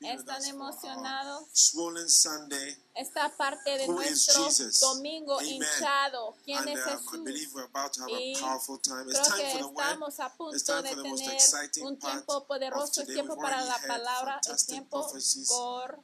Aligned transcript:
¿Están 0.00 0.44
emocionados? 0.44 1.48
swollen 1.52 2.08
Sunday? 2.08 2.76
Esta 2.94 3.28
parte 3.36 3.70
de 3.78 3.88
nuestro 3.88 4.48
domingo 4.80 5.40
hinchado. 5.42 6.36
¿Quién 6.44 6.68
es 6.68 6.78
I 6.78 6.90
Jesús? 6.90 7.24
believe 7.24 7.52
we're 7.54 7.64
about 7.66 7.92
to 7.92 8.02
have 8.02 8.10
Y 8.12 8.36
a 8.36 8.40
powerful 8.40 8.78
time. 8.80 9.02
It's 9.08 9.18
Creo 9.18 9.24
time 9.24 9.42
que 9.42 9.50
for 9.50 9.58
the 9.58 9.66
word. 9.66 9.80
estamos 9.80 10.20
a 10.20 10.26
It's 10.26 10.36
punto 10.36 10.58
time 10.64 10.82
de 10.82 10.88
for 10.88 11.02
the 11.02 11.08
most 11.08 11.22
tener 11.22 11.34
exciting 11.34 11.84
un 11.86 11.98
tiempo 11.98 12.46
poderoso, 12.46 13.04
tiempo 13.04 13.36
para 13.36 13.64
la 13.64 13.78
palabra, 13.86 14.40
es 14.40 14.46
fantastic 14.46 14.74
tiempo 14.74 15.10
por 15.48 16.00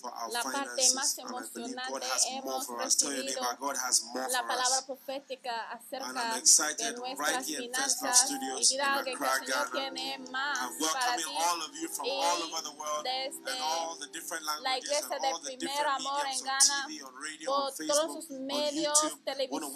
for 0.00 0.12
our 0.14 0.30
la 0.32 0.42
parte 0.42 0.94
más 0.94 1.18
emocionante 1.18 2.08
hemos 2.30 2.66
recibido 2.68 3.40
la 4.30 4.46
palabra 4.46 4.86
profética 4.86 5.70
acerca 5.70 6.34
de 6.76 6.92
nuestras 6.92 7.46
finanzas. 7.46 8.30
Y 8.30 8.66
cuidado 8.68 9.04
que 9.04 9.12
el 9.12 9.18
Señor 9.18 9.70
tiene 9.72 10.18
más 10.30 10.58
para 10.92 11.16
ti. 11.16 11.22
y 12.04 12.20
desde 13.02 14.40
la 14.62 14.78
iglesia 14.78 15.18
de 15.18 15.56
Primer 15.56 15.86
Amor 15.86 16.26
en 16.26 16.44
Ghana 16.44 16.86
por 17.46 17.74
todos 17.74 18.24
sus 18.24 18.30
medios, 18.38 18.98
televisión, 19.24 19.72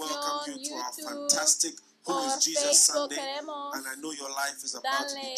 YouTube, 0.46 1.82
por 2.02 2.40
Facebook 2.40 3.08
queremos 3.10 3.76
darle 4.82 5.36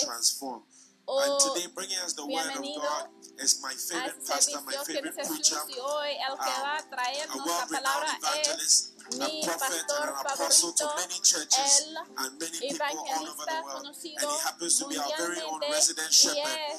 I 1.06 1.27
know 1.27 1.38
your 1.38 1.38
life 1.38 1.44
is 1.44 1.44
about 1.44 1.44
to 1.44 1.44
be 1.44 1.44
darles 1.44 1.44
transformed. 1.44 1.44
oh, 1.44 1.44
and 1.44 1.55
today, 1.55 1.69
bringing 1.74 1.98
us 1.98 2.12
the 2.14 2.27
word 2.27 2.50
of 2.55 2.64
God 2.77 3.05
is 3.38 3.60
my 3.62 3.72
favorite 3.74 4.20
pastor, 4.27 4.58
my 4.64 4.72
favorite 4.84 5.16
preacher, 5.16 5.56
Jesús 5.56 5.78
hoy 5.80 6.12
el 6.28 6.36
que 6.38 6.52
um, 6.52 6.62
va 6.62 6.72
a 6.72 6.78
a 6.78 6.83
traernos 6.88 7.36
la 7.36 7.44
well-renowned 7.44 8.19
evangelist, 8.22 8.92
a 9.20 9.28
prophet, 9.44 9.84
and 9.91 10.08
an 10.08 10.16
apostle 10.25 10.72
to 10.72 10.86
many 10.97 11.19
churches 11.20 11.72
and 12.19 12.30
many 12.41 12.58
people 12.60 12.86
all 12.88 13.27
over 13.28 13.44
the 13.44 13.60
world. 13.64 13.86
And 13.86 14.30
he 14.30 14.38
happens 14.44 14.78
to 14.78 14.88
be 14.88 14.97
our 14.97 15.12
very 15.19 15.41
own 15.42 15.60
resident 15.70 16.12
shepherd. 16.12 16.70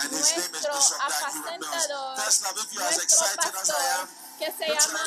And 0.00 0.08
his 0.10 0.32
name 0.32 0.54
is 0.54 0.64
Bishop 0.64 0.98
Dag 0.98 1.32
Hewitt 1.32 1.60
Mills. 1.60 1.86
apacentador, 1.86 2.16
First 2.16 2.38
love, 2.44 2.56
if 2.56 2.74
you're 2.74 2.88
as 2.88 2.98
excited 3.02 3.52
as 3.54 3.70
I 3.70 4.00
am, 4.00 4.08
que 4.40 4.50
se 4.52 4.66
llama 4.66 5.00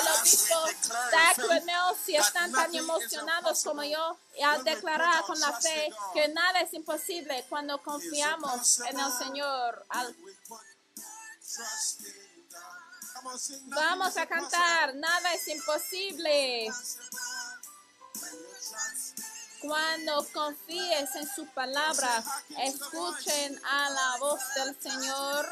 el 0.00 0.20
obispo 0.20 0.54
Hewitt 1.36 1.64
Mills, 1.64 1.98
si 2.04 2.14
están 2.14 2.52
tan 2.52 2.72
emocionados 2.72 3.64
como 3.64 3.82
yo 3.82 4.16
y 4.38 4.44
we 4.44 4.62
declarar 4.62 5.24
con 5.24 5.38
la 5.40 5.52
fe 5.52 5.92
que 6.14 6.28
nada 6.28 6.60
es 6.60 6.72
imposible 6.72 7.44
cuando 7.48 7.82
confiamos 7.82 8.80
en 8.80 9.00
el 9.00 9.12
Señor. 9.12 9.86
Vamos 13.66 14.16
a 14.16 14.26
cantar, 14.26 14.94
nada 14.94 15.34
es 15.34 15.48
imposible. 15.48 16.68
Cuando 19.60 20.24
confíes 20.32 21.14
en 21.16 21.28
su 21.28 21.44
palabra, 21.48 22.22
escuchen 22.58 23.60
a 23.64 23.90
la 23.90 24.16
voz 24.18 24.40
del 24.54 24.80
Señor. 24.80 25.50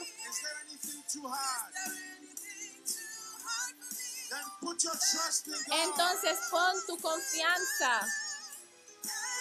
Entonces 5.70 6.38
pon 6.50 6.86
tu 6.86 6.98
confianza 6.98 8.00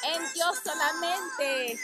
en 0.04 0.34
Dios 0.34 0.60
solamente 0.64 1.80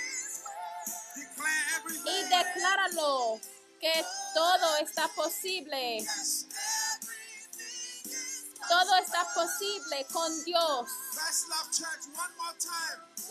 y 2.06 2.24
decláralo 2.24 3.40
que 3.80 4.06
todo 4.34 4.78
está 4.78 5.08
posible. 5.10 6.06
Todo 8.68 8.96
está 8.98 9.34
posible 9.34 10.06
con 10.12 10.44
Dios. 10.44 10.90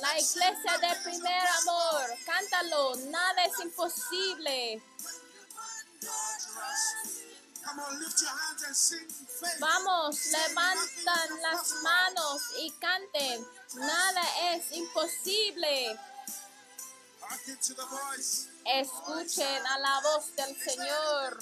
La 0.00 0.18
iglesia 0.18 0.78
de 0.78 1.00
primer 1.04 1.46
amor, 1.62 2.02
cántalo, 2.24 2.96
nada 2.96 3.44
es 3.44 3.58
imposible. 3.60 4.82
Vamos, 9.60 10.26
levantan 10.26 11.42
las 11.42 11.72
manos 11.82 12.42
y 12.58 12.70
canten. 12.72 13.46
Nada 13.74 14.22
es 14.52 14.72
imposible. 14.72 15.98
Escuchen 18.64 19.66
a 19.66 19.78
la 19.78 20.00
voz 20.00 20.34
del 20.36 20.56
Señor. 20.62 21.38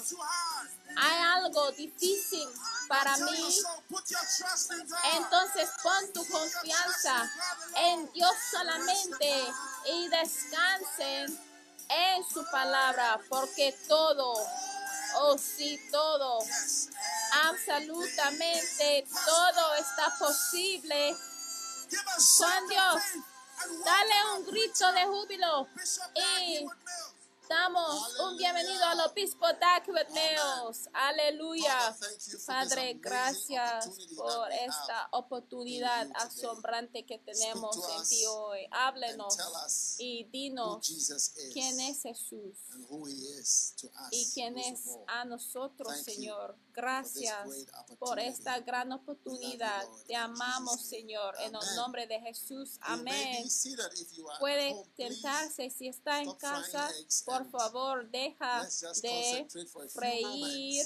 Hay 0.97 1.43
algo 1.43 1.71
difícil 1.71 2.47
para 2.87 3.15
mí. 3.17 3.59
Entonces 5.13 5.69
pon 5.83 6.13
tu 6.13 6.27
confianza 6.27 7.31
en 7.75 8.11
Dios 8.11 8.35
solamente 8.51 9.53
y 9.85 10.07
descansen 10.09 11.47
en 11.89 12.23
su 12.27 12.43
palabra, 12.51 13.19
porque 13.29 13.77
todo, 13.87 14.33
oh 15.15 15.37
sí, 15.37 15.79
todo, 15.91 16.39
absolutamente 17.45 19.05
todo 19.25 19.75
está 19.75 20.13
posible 20.19 21.15
shout 22.19 22.69
Dios. 22.69 23.01
Dale 23.83 24.13
un 24.35 24.45
grito 24.45 24.91
de 24.93 25.05
júbilo 25.05 25.67
y. 26.15 26.65
damos 27.49 28.19
un 28.19 28.37
bienvenido 28.37 28.83
al 28.85 28.99
obispo 29.01 29.45
Hewitt 29.47 30.09
Mills. 30.09 30.89
Aleluya. 30.93 31.95
Padre, 32.45 32.95
gracias 32.95 33.89
por 34.15 34.51
esta 34.51 35.09
oportunidad 35.11 36.09
asombrante 36.15 37.05
que 37.05 37.19
tenemos 37.19 37.75
en 37.75 38.09
ti 38.09 38.25
hoy. 38.25 38.67
Háblenos 38.71 39.37
y 39.99 40.25
dinos 40.25 40.87
quién 41.53 41.79
es 41.79 42.01
Jesús 42.01 42.57
y 44.11 44.31
quién 44.33 44.57
es 44.57 44.81
a 45.07 45.25
nosotros, 45.25 45.93
Señor. 46.03 46.55
Gracias 46.77 47.65
por 47.97 48.19
esta 48.19 48.59
gran 48.59 48.91
oportunidad. 48.91 49.83
Te 50.05 50.15
amamos. 50.15 50.79
Señor, 50.79 51.33
en 51.39 51.55
el 51.55 51.75
nombre 51.75 52.05
de 52.05 52.19
Jesús. 52.19 52.77
Amén. 52.81 53.47
Puede 54.39 54.75
tentarse 54.95 55.71
si 55.71 55.87
está 55.87 56.21
en 56.21 56.31
casa. 56.35 56.87
Por 57.25 57.49
favor, 57.49 58.07
deja 58.11 58.63
de 59.01 59.47
freír 59.89 60.85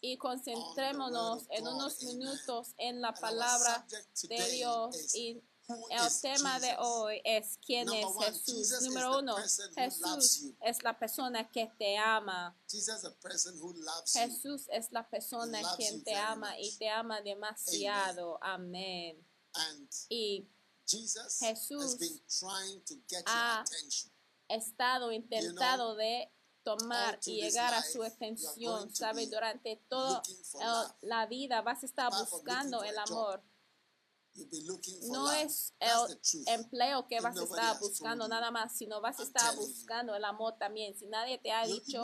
y 0.00 0.16
concentrémonos 0.16 1.46
en 1.50 1.66
unos 1.66 2.00
minutos 2.04 2.74
en 2.78 3.00
la 3.00 3.12
palabra 3.12 3.84
de 4.28 4.50
Dios 4.52 5.12
y 5.16 5.42
el 5.68 6.20
tema 6.20 6.60
de 6.60 6.76
hoy 6.78 7.20
es 7.24 7.58
quién 7.64 7.88
es 7.92 8.06
Jesús. 8.20 8.82
Número 8.82 9.18
uno, 9.18 9.36
Jesús 9.74 10.52
es 10.60 10.82
la 10.82 10.98
persona 10.98 11.50
que 11.50 11.70
te 11.78 11.96
ama. 11.96 12.56
Jesús 14.12 14.66
es 14.70 14.92
la 14.92 15.08
persona 15.08 15.60
quien 15.76 16.04
te 16.04 16.14
ama 16.14 16.58
y 16.58 16.76
te 16.76 16.88
ama 16.88 17.20
demasiado. 17.20 18.38
Amén. 18.42 19.24
Y 20.08 20.48
Jesús 21.40 21.96
ha 23.26 23.64
estado 24.48 25.10
intentado 25.10 25.96
de 25.96 26.30
tomar 26.62 27.18
y 27.24 27.42
llegar 27.42 27.74
a 27.74 27.82
su 27.82 28.02
atención, 28.02 28.94
¿sabe? 28.94 29.26
be 29.26 29.30
Durante 29.30 29.76
toda 29.88 30.22
la 31.00 31.26
vida 31.26 31.62
vas 31.62 31.82
a 31.82 31.86
estar 31.86 32.12
buscando 32.12 32.82
el 32.82 32.98
amor. 32.98 33.42
No 35.08 35.32
es 35.32 35.74
el 35.80 36.18
empleo 36.46 37.06
que 37.06 37.20
vas 37.20 37.36
a 37.38 37.44
estar 37.44 37.78
buscando 37.80 38.28
nada 38.28 38.50
más, 38.50 38.76
sino 38.76 39.00
vas 39.00 39.18
a 39.20 39.22
estar 39.22 39.54
buscando 39.56 40.14
el 40.14 40.24
amor 40.24 40.56
también. 40.58 40.96
Si 40.96 41.06
nadie 41.06 41.38
te 41.38 41.52
ha 41.52 41.66
dicho, 41.66 42.02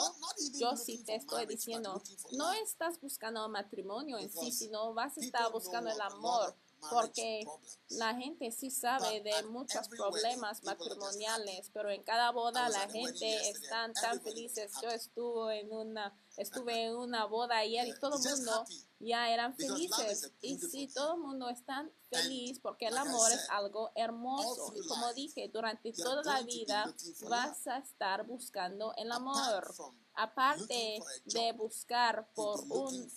yo 0.58 0.76
sí 0.76 1.02
te 1.04 1.16
estoy 1.16 1.46
diciendo, 1.46 2.02
no 2.32 2.52
estás 2.52 3.00
buscando 3.00 3.48
matrimonio 3.48 4.18
en 4.18 4.30
sí, 4.30 4.52
sino 4.52 4.94
vas 4.94 5.16
a 5.18 5.20
estar 5.20 5.50
buscando 5.52 5.90
el 5.90 6.00
amor, 6.00 6.56
porque 6.90 7.44
la 7.90 8.14
gente 8.14 8.50
sí 8.50 8.70
sabe 8.70 9.20
de 9.20 9.42
muchos 9.44 9.88
problemas 9.88 10.62
matrimoniales, 10.64 11.70
pero 11.72 11.90
en 11.90 12.02
cada 12.02 12.30
boda 12.30 12.68
la 12.68 12.88
gente 12.88 13.50
están 13.50 13.92
tan 13.94 14.20
felices. 14.20 14.72
Yo 14.82 14.88
estuve 14.88 15.60
en 15.60 15.72
una 15.72 16.14
estuve 16.36 16.86
en 16.86 16.96
una 16.96 17.24
boda 17.26 17.58
ayer 17.58 17.86
y 17.88 17.98
todo 17.98 18.16
el 18.16 18.36
mundo 18.36 18.64
ya 18.98 19.30
eran 19.30 19.54
felices. 19.54 20.32
Y 20.40 20.58
sí, 20.58 20.88
todo 20.94 21.14
el 21.14 21.20
mundo 21.20 21.48
está 21.48 21.88
feliz 22.10 22.58
porque 22.60 22.86
el 22.86 22.96
amor 22.96 23.30
es 23.32 23.48
algo 23.50 23.90
hermoso. 23.94 24.72
Y 24.76 24.86
como 24.86 25.12
dije, 25.12 25.48
durante 25.52 25.92
toda 25.92 26.22
la 26.22 26.42
vida 26.42 26.94
vas 27.28 27.66
a 27.66 27.78
estar 27.78 28.24
buscando 28.26 28.94
el 28.96 29.10
amor. 29.10 29.74
Aparte 30.14 31.00
de 31.26 31.52
buscar 31.52 32.28
por 32.34 32.60
un. 32.68 33.10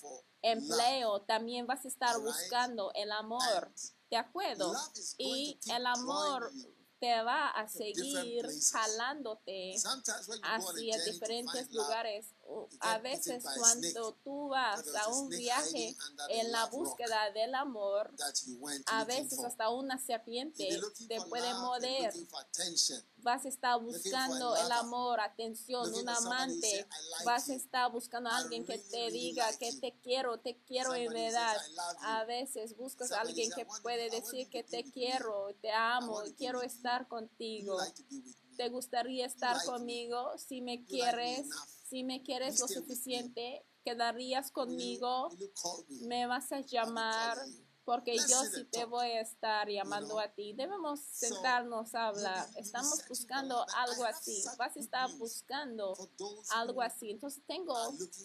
Empleo, 0.45 1.21
también 1.21 1.65
vas 1.65 1.85
a 1.85 1.87
estar 1.87 2.19
buscando 2.19 2.91
el 2.93 3.11
amor. 3.11 3.73
¿De 4.09 4.17
acuerdo? 4.17 4.73
Y 5.17 5.59
el 5.73 5.85
amor 5.85 6.51
te 6.99 7.21
va 7.23 7.49
a 7.49 7.67
seguir 7.67 8.47
jalándote 8.71 9.75
hacia 10.43 11.03
diferentes 11.03 11.71
lugares. 11.71 12.34
A 12.79 12.99
veces 12.99 13.43
cuando 13.57 14.13
tú 14.23 14.49
vas 14.49 14.85
a 14.95 15.07
un 15.09 15.29
viaje 15.29 15.95
en 16.29 16.51
la 16.51 16.65
búsqueda 16.67 17.31
del 17.31 17.55
amor, 17.55 18.11
a 18.85 19.03
veces 19.03 19.39
hasta 19.43 19.69
una 19.69 19.97
serpiente 19.97 20.79
te 21.07 21.21
puede 21.21 21.53
morder. 21.55 22.13
Vas 23.17 23.45
a 23.45 23.47
estar 23.49 23.81
buscando 23.81 24.55
el 24.57 24.71
amor, 24.71 25.19
atención, 25.19 25.91
un 25.93 26.07
amante. 26.07 26.69
"I 26.69 27.09
like 27.09 27.25
Vas 27.25 27.49
a 27.49 27.55
estar 27.55 27.91
buscando 27.91 28.29
a 28.29 28.37
alguien 28.37 28.63
que 28.65 28.77
te 28.77 29.09
diga 29.09 29.51
que 29.57 29.73
te 29.73 29.93
quiero, 30.03 30.39
te 30.39 30.55
quiero 30.67 30.93
en 30.93 31.11
verdad. 31.11 31.57
A 32.01 32.23
veces 32.25 32.75
buscas 32.77 33.11
a 33.11 33.21
alguien 33.21 33.51
que 33.51 33.61
"I 33.61 33.65
want- 33.65 33.81
puede 33.81 34.09
decir 34.11 34.47
que 34.49 34.63
te 34.63 34.83
quiero, 34.83 35.47
te 35.61 35.71
amo, 35.71 36.21
quiero 36.37 36.61
estar 36.61 37.07
contigo. 37.07 37.79
¿Te 38.55 38.69
gustaría 38.69 39.25
estar 39.25 39.57
conmigo? 39.65 40.37
Si 40.37 40.61
me 40.61 40.85
quieres. 40.85 41.47
Si 41.95 42.03
me 42.03 42.21
quieres 42.21 42.59
lo 42.59 42.67
me. 42.67 42.73
suficiente, 42.73 43.65
quedarías 43.85 44.51
conmigo, 44.51 45.29
me? 46.01 46.27
vas 46.27 46.51
a 46.51 46.59
llamar 46.59 47.37
porque 47.85 48.17
yo 48.17 48.43
sí 48.53 48.65
te 48.65 48.83
voy 48.83 49.11
a 49.11 49.21
estar 49.21 49.69
llamando 49.69 50.19
a 50.19 50.27
ti. 50.27 50.51
Debemos 50.51 50.99
sentarnos 50.99 51.95
a 51.95 52.07
hablar. 52.07 52.45
Estamos 52.57 52.99
buscando 53.07 53.65
algo 53.77 54.03
así. 54.03 54.43
Vas 54.57 54.75
a 54.75 54.79
estar 54.79 55.09
buscando 55.17 55.95
algo 56.49 56.81
así. 56.81 57.11
Entonces 57.11 57.43
tengo 57.47 57.73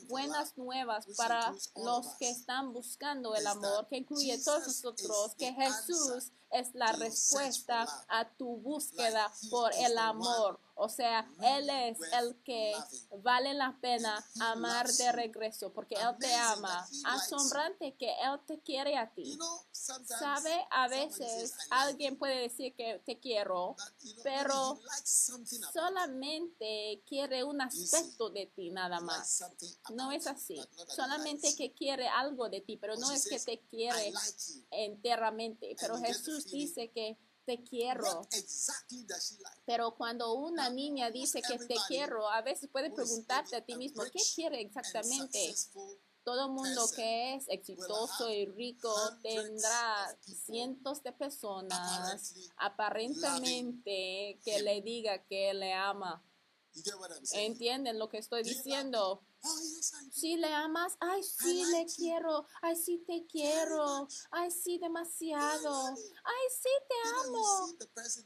buenas 0.09 0.57
nuevas 0.57 1.07
para 1.17 1.55
los 1.77 2.07
que 2.19 2.29
están 2.31 2.73
buscando 2.73 3.37
el 3.37 3.47
amor, 3.47 3.87
que 3.87 3.99
incluye 3.99 4.43
todos 4.43 4.67
nosotros, 4.67 5.35
que 5.37 5.53
Jesús 5.53 6.33
es 6.51 6.75
la 6.75 6.91
respuesta 6.93 7.87
a 8.09 8.29
tu 8.37 8.57
búsqueda 8.57 9.31
por 9.51 9.73
el 9.75 9.97
amor. 9.99 10.59
O 10.83 10.89
sea, 10.89 11.31
Él 11.43 11.69
es 11.69 11.99
el 12.13 12.43
que 12.43 12.75
vale 13.19 13.53
la 13.53 13.77
pena 13.83 14.25
amar 14.41 14.91
de 14.91 15.13
regreso, 15.13 15.73
porque 15.75 15.95
Él 15.95 16.17
te 16.19 16.35
ama. 16.35 16.89
Asombrante 17.05 17.95
que 17.97 18.11
Él 18.11 18.41
te 18.47 18.61
quiere 18.61 18.97
a 18.97 19.13
ti. 19.13 19.39
Sabe, 19.73 20.67
a 20.71 20.89
veces 20.89 21.31
says, 21.31 21.51
"I 21.53 21.57
like 21.59 21.75
alguien 21.91 22.13
you," 22.15 22.19
puede 22.19 22.41
decir 22.41 22.75
que 22.75 23.01
te 23.05 23.19
quiero, 23.21 23.77
pero 24.23 24.81
solamente 25.73 27.03
quiere 27.07 27.45
un 27.45 27.61
aspecto 27.61 28.31
de 28.31 28.47
ti 28.47 28.71
nada 28.71 29.01
más. 29.01 29.45
No 29.91 30.13
es 30.13 30.27
así. 30.27 30.61
Solamente 30.89 31.55
que 31.57 31.73
quiere 31.73 32.09
algo 32.09 32.49
de 32.49 32.61
ti, 32.63 32.77
pero 32.77 32.97
no 32.97 33.11
es 33.13 33.29
que 33.29 33.39
te 33.39 33.53
"I 33.53 33.59
quiere 33.71 34.13
like 34.13 34.37
you." 34.49 34.65
enteramente. 34.71 35.77
Pero 35.79 35.99
Jesús 35.99 36.47
dice 36.47 36.91
que 36.91 37.19
te 37.45 37.63
quiero. 37.63 38.27
Pero 39.67 39.95
cuando 39.97 40.35
una 40.35 40.71
niña 40.71 41.11
dice 41.11 41.43
que 41.43 41.59
te 41.59 41.77
quiero, 41.89 42.29
a 42.29 42.43
veces 42.43 42.69
puedes 42.71 42.93
preguntarte 42.93 43.57
a 43.57 43.65
ti 43.65 43.75
mismo, 43.77 44.03
¿qué 44.05 44.21
quiere 44.35 44.61
exactamente? 44.61 45.55
Todo 46.23 46.51
mundo 46.51 46.87
que 46.95 47.35
es 47.35 47.49
exitoso 47.49 48.31
y 48.31 48.47
rico 48.47 48.95
tendrá 49.23 50.17
cientos 50.45 51.03
de 51.03 51.13
personas 51.13 52.35
aparentemente 52.57 54.39
que 54.45 54.61
le 54.63 54.83
diga 54.83 55.25
que 55.25 55.55
le 55.55 55.73
ama. 55.73 56.23
¿Entienden 57.33 57.99
lo 57.99 58.09
que 58.09 58.19
estoy 58.19 58.43
diciendo? 58.43 59.23
Si 60.13 60.37
le 60.37 60.53
amas, 60.53 60.97
ay, 61.01 61.23
sí, 61.23 61.65
le 61.67 61.87
quiero, 61.87 62.47
ay, 62.61 62.77
sí, 62.77 62.99
te 63.07 63.27
quiero, 63.27 64.07
ay, 64.31 64.51
sí, 64.51 64.79
demasiado, 64.79 65.89
ay, 65.89 66.47
sí, 66.63 66.69
te 66.89 67.09
amo. 67.27 67.75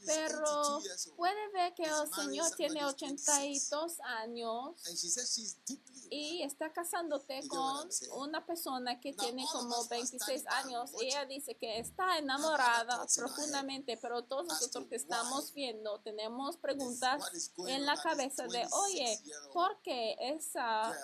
Pero 0.06 0.42
82 0.42 0.84
years 0.84 1.06
old, 1.06 1.16
puede 1.16 1.48
ver 1.52 1.74
que 1.74 1.84
el 1.84 2.14
Señor 2.14 2.50
tiene 2.56 2.80
somebody 2.80 3.12
who's 3.12 3.28
82 3.28 4.00
años 4.00 4.74
y 6.10 6.42
está 6.42 6.72
casándote 6.72 7.46
con 7.48 7.88
una 8.16 8.44
persona 8.44 9.00
que 9.00 9.12
tiene 9.12 9.46
como 9.52 9.78
us 9.78 9.86
are 9.86 10.00
26 10.00 10.20
standing 10.20 10.44
down 10.44 10.64
años 10.64 10.90
y 11.00 11.06
ella 11.06 11.24
dice 11.26 11.56
que 11.56 11.78
está 11.78 12.18
enamorada 12.18 13.06
profundamente, 13.14 13.96
pero 13.98 14.24
todos 14.24 14.46
nosotros 14.46 14.86
que 14.88 14.96
estamos 14.96 15.52
viendo 15.54 16.00
tenemos 16.00 16.56
preguntas 16.56 17.22
en 17.66 17.86
la 17.86 17.96
cabeza 17.96 18.46
de, 18.48 18.66
oye, 18.72 19.18
26-year-old 19.20 19.52
¿por 19.52 19.82
qué 19.82 20.16
esa 20.18 20.94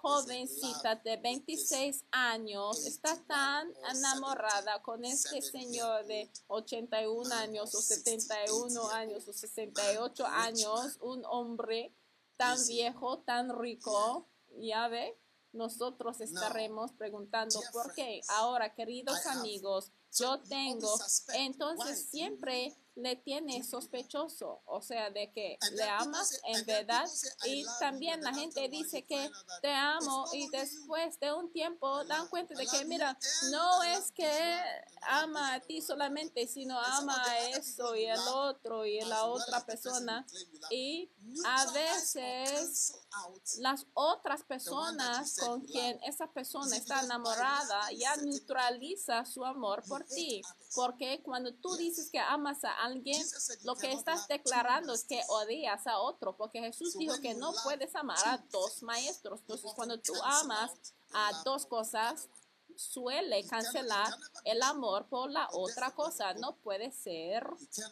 jovencita 0.00 0.96
de 0.96 1.16
26 1.16 2.04
años 2.12 2.86
está 2.86 3.16
tan 3.26 3.68
enamorada 3.90 4.80
con 4.82 5.04
este 5.04 5.42
señor 5.42 6.06
de 6.06 6.30
81 6.46 7.34
años 7.34 7.74
o 7.74 7.82
71 7.82 8.90
años 8.90 9.26
o 9.26 9.32
68 9.32 10.26
años, 10.26 10.98
un 11.00 11.24
hombre 11.26 11.92
tan 12.36 12.58
viejo, 12.66 13.18
tan 13.18 13.58
rico, 13.58 14.26
ya 14.60 14.88
ve, 14.88 15.18
nosotros 15.52 16.20
estaremos 16.20 16.92
preguntando 16.92 17.60
por 17.72 17.92
qué. 17.94 18.20
Ahora, 18.28 18.74
queridos 18.74 19.26
amigos, 19.26 19.90
yo 20.12 20.40
tengo, 20.40 20.94
entonces 21.34 22.08
siempre 22.08 22.76
le 22.98 23.16
tiene 23.16 23.62
sospechoso, 23.62 24.60
o 24.66 24.82
sea, 24.82 25.10
de 25.10 25.30
que 25.32 25.58
le 25.72 25.84
amas 25.84 26.40
en 26.44 26.66
verdad 26.66 27.08
y 27.44 27.64
también 27.78 28.20
la 28.22 28.34
gente 28.34 28.68
dice 28.68 29.04
que 29.04 29.30
te 29.62 29.72
amo 29.72 30.26
y 30.32 30.48
después 30.48 31.18
de 31.20 31.32
un 31.32 31.52
tiempo 31.52 32.04
dan 32.04 32.26
cuenta 32.28 32.54
de 32.54 32.66
que, 32.66 32.84
mira, 32.84 33.16
no 33.50 33.82
es 33.84 34.10
que 34.10 34.60
ama 35.02 35.54
a 35.54 35.60
ti 35.60 35.80
solamente, 35.80 36.46
sino 36.48 36.78
ama 36.78 37.22
a 37.24 37.48
eso 37.50 37.94
y 37.94 38.06
el 38.06 38.20
otro 38.28 38.84
y 38.84 39.00
la 39.02 39.24
otra 39.24 39.64
persona. 39.64 40.26
Y 40.70 41.10
a 41.44 41.70
veces 41.70 42.94
las 43.58 43.86
otras 43.94 44.42
personas 44.42 45.36
con 45.38 45.60
quien 45.60 46.00
esa 46.02 46.26
persona 46.26 46.76
está 46.76 47.00
enamorada 47.00 47.92
ya 47.92 48.16
neutraliza 48.16 49.24
su 49.24 49.44
amor 49.44 49.82
por 49.88 50.04
ti. 50.04 50.42
Porque 50.74 51.22
cuando 51.22 51.54
tú 51.54 51.74
dices 51.76 52.10
que 52.10 52.18
amas 52.18 52.62
a 52.64 52.72
alguien, 52.84 53.24
lo 53.64 53.74
que 53.76 53.92
estás 53.92 54.28
declarando 54.28 54.92
es 54.92 55.04
que 55.04 55.20
odias 55.28 55.86
a 55.86 55.98
otro. 55.98 56.36
Porque 56.36 56.60
Jesús 56.60 56.96
dijo 56.98 57.14
que 57.20 57.34
no 57.34 57.52
puedes 57.64 57.94
amar 57.94 58.18
a 58.26 58.38
dos 58.50 58.82
maestros. 58.82 59.40
Entonces, 59.40 59.72
cuando 59.74 59.98
tú 59.98 60.12
amas 60.22 60.72
a 61.12 61.42
dos 61.44 61.66
cosas, 61.66 62.28
suele 62.78 63.44
cancelar 63.44 64.14
el 64.44 64.62
amor 64.62 65.06
por 65.08 65.30
la 65.30 65.48
otra 65.52 65.90
cosa. 65.90 66.32
No 66.34 66.56
puede 66.56 66.92
ser 66.92 67.44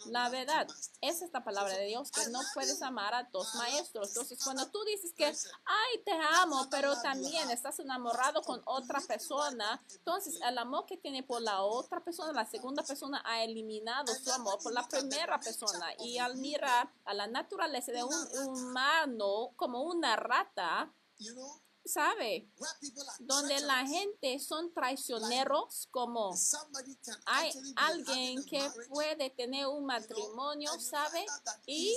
la 0.06 0.28
verdad. 0.28 0.68
Esa 1.00 1.24
es 1.24 1.32
la 1.32 1.42
palabra 1.42 1.76
de 1.76 1.86
Dios, 1.86 2.10
que 2.12 2.28
no 2.30 2.40
puedes 2.54 2.80
amar 2.82 3.12
a 3.12 3.24
dos 3.24 3.54
maestros. 3.56 4.08
Entonces, 4.08 4.38
cuando 4.42 4.68
tú 4.68 4.78
dices 4.84 5.12
que, 5.12 5.26
ay, 5.26 5.98
te 6.04 6.12
amo, 6.12 6.68
pero 6.70 7.00
también 7.02 7.50
estás 7.50 7.80
enamorado 7.80 8.42
con 8.42 8.62
otra 8.64 9.00
persona, 9.00 9.82
entonces 9.90 10.38
el 10.40 10.56
amor 10.56 10.86
que 10.86 10.96
tiene 10.96 11.24
por 11.24 11.42
la 11.42 11.62
otra 11.62 12.00
persona, 12.00 12.32
la 12.32 12.46
segunda 12.46 12.84
persona, 12.84 13.22
ha 13.24 13.42
eliminado 13.42 14.14
su 14.14 14.30
amor 14.30 14.58
por 14.62 14.72
la 14.72 14.86
primera 14.86 15.40
persona. 15.40 15.88
Y 15.98 16.18
al 16.18 16.36
mirar 16.36 16.88
a 17.04 17.12
la 17.12 17.26
naturaleza 17.26 17.90
de 17.90 18.04
un 18.04 18.14
humano 18.46 19.50
como 19.56 19.82
una 19.82 20.14
rata, 20.14 20.92
sabe, 21.86 22.48
donde 23.20 23.60
la 23.60 23.86
gente 23.86 24.38
son 24.38 24.72
traicioneros, 24.72 25.88
como 25.90 26.34
hay 27.26 27.52
alguien 27.76 28.44
que 28.44 28.70
puede 28.88 29.30
tener 29.30 29.66
un 29.66 29.84
matrimonio, 29.84 30.70
¿sabe? 30.80 31.26
Y 31.66 31.96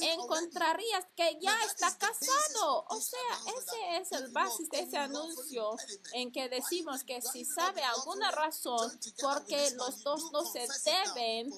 encontrarías 0.00 1.04
que 1.14 1.38
ya 1.40 1.56
está 1.64 1.96
casado. 1.96 2.84
O 2.88 3.00
sea, 3.00 3.54
ese 3.56 3.96
es 3.98 4.12
el 4.12 4.32
basis 4.32 4.68
de 4.70 4.80
ese 4.80 4.96
anuncio 4.96 5.76
en 6.12 6.32
que 6.32 6.48
decimos 6.48 7.04
que 7.04 7.20
si 7.20 7.44
sabe 7.44 7.82
alguna 7.82 8.30
razón 8.30 8.98
porque 9.20 9.70
los 9.72 10.02
dos 10.02 10.30
do 10.32 10.38
no 10.38 10.44
se 10.44 10.66
deben 10.84 11.52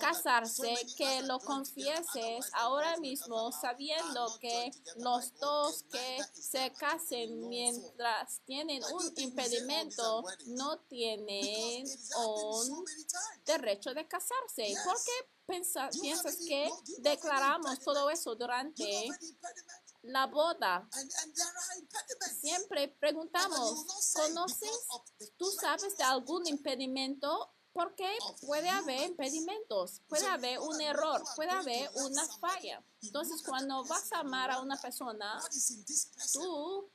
casarse, 0.00 0.74
que 0.96 1.22
lo 1.22 1.38
confieses 1.40 2.46
ahora 2.52 2.96
mismo 2.98 3.52
sabiendo 3.52 4.38
que 4.40 4.70
los 4.96 5.32
dos 5.38 5.84
que 5.90 6.18
se 6.32 6.72
casen 6.80 7.46
mientras 7.46 8.40
tienen 8.46 8.82
un 8.84 9.12
impedimento 9.16 10.24
no 10.46 10.78
tienen 10.88 11.86
un 12.16 12.84
derecho 13.44 13.92
de 13.92 14.08
casarse. 14.08 14.74
¿Por 14.82 14.96
qué 15.04 15.12
piensas 16.00 16.36
que 16.48 16.70
declaramos 17.00 17.80
todo 17.80 18.08
eso 18.08 18.34
durante 18.34 19.08
la 20.04 20.26
boda? 20.26 20.88
Siempre 22.40 22.88
preguntamos, 22.88 24.14
¿conoces? 24.14 24.86
¿Tú 25.36 25.50
sabes 25.60 25.98
de 25.98 26.04
algún 26.04 26.46
impedimento? 26.46 27.52
Porque 27.72 28.08
puede 28.46 28.68
haber 28.68 29.10
impedimentos, 29.10 30.00
puede 30.08 30.26
haber 30.26 30.58
un 30.58 30.80
error, 30.80 31.22
puede 31.36 31.50
haber 31.50 31.90
una 31.94 32.26
falla. 32.38 32.82
Entonces, 33.02 33.42
cuando 33.42 33.84
vas 33.84 34.12
a 34.12 34.20
amar 34.20 34.50
a 34.50 34.60
una 34.60 34.76
persona, 34.76 35.40
tú 36.32 36.90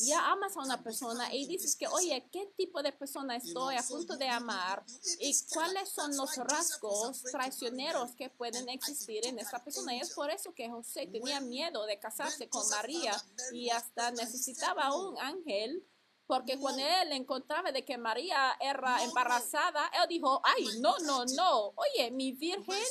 ya 0.00 0.32
amas 0.32 0.56
a 0.56 0.60
una 0.60 0.82
persona 0.82 1.32
y 1.32 1.46
dices 1.46 1.76
que, 1.76 1.86
oye, 1.86 2.28
¿qué 2.32 2.52
tipo 2.56 2.82
de 2.82 2.92
persona 2.92 3.36
estoy 3.36 3.76
a 3.76 3.82
punto 3.82 4.16
de 4.16 4.28
amar? 4.28 4.84
¿Y 5.20 5.36
cuáles 5.52 5.88
son 5.88 6.16
los 6.16 6.36
rasgos 6.36 7.22
traicioneros 7.30 8.14
que 8.16 8.28
pueden 8.30 8.68
existir 8.68 9.24
en 9.26 9.38
esta 9.38 9.62
persona? 9.62 9.94
Y 9.94 10.00
es 10.00 10.10
por 10.10 10.30
eso 10.30 10.52
que 10.52 10.68
José 10.68 11.06
tenía 11.06 11.40
miedo 11.40 11.86
de 11.86 11.98
casarse 11.98 12.48
con 12.48 12.68
María 12.70 13.14
y 13.52 13.70
hasta 13.70 14.10
necesitaba 14.10 14.94
un 14.96 15.18
ángel. 15.18 15.86
Porque 16.32 16.58
cuando 16.58 16.82
él 16.82 17.12
encontraba 17.12 17.72
de 17.72 17.84
que 17.84 17.98
María 17.98 18.56
era 18.58 19.04
embarazada, 19.04 19.90
él 20.00 20.08
dijo, 20.08 20.40
ay, 20.42 20.64
no, 20.80 20.98
no, 21.00 21.26
no, 21.26 21.74
oye, 21.76 22.10
mi 22.10 22.32
virgen, 22.32 22.82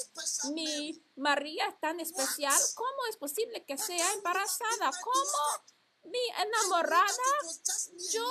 mi 0.53 1.03
María 1.15 1.65
es 1.65 1.79
tan 1.79 1.99
especial, 1.99 2.53
¿cómo 2.75 3.07
es 3.09 3.17
posible 3.17 3.65
que 3.65 3.79
sea 3.79 4.13
embarazada? 4.13 4.91
¿Cómo? 5.03 5.80
Mi 6.03 6.19
enamorada, 6.29 7.07
yo 8.11 8.27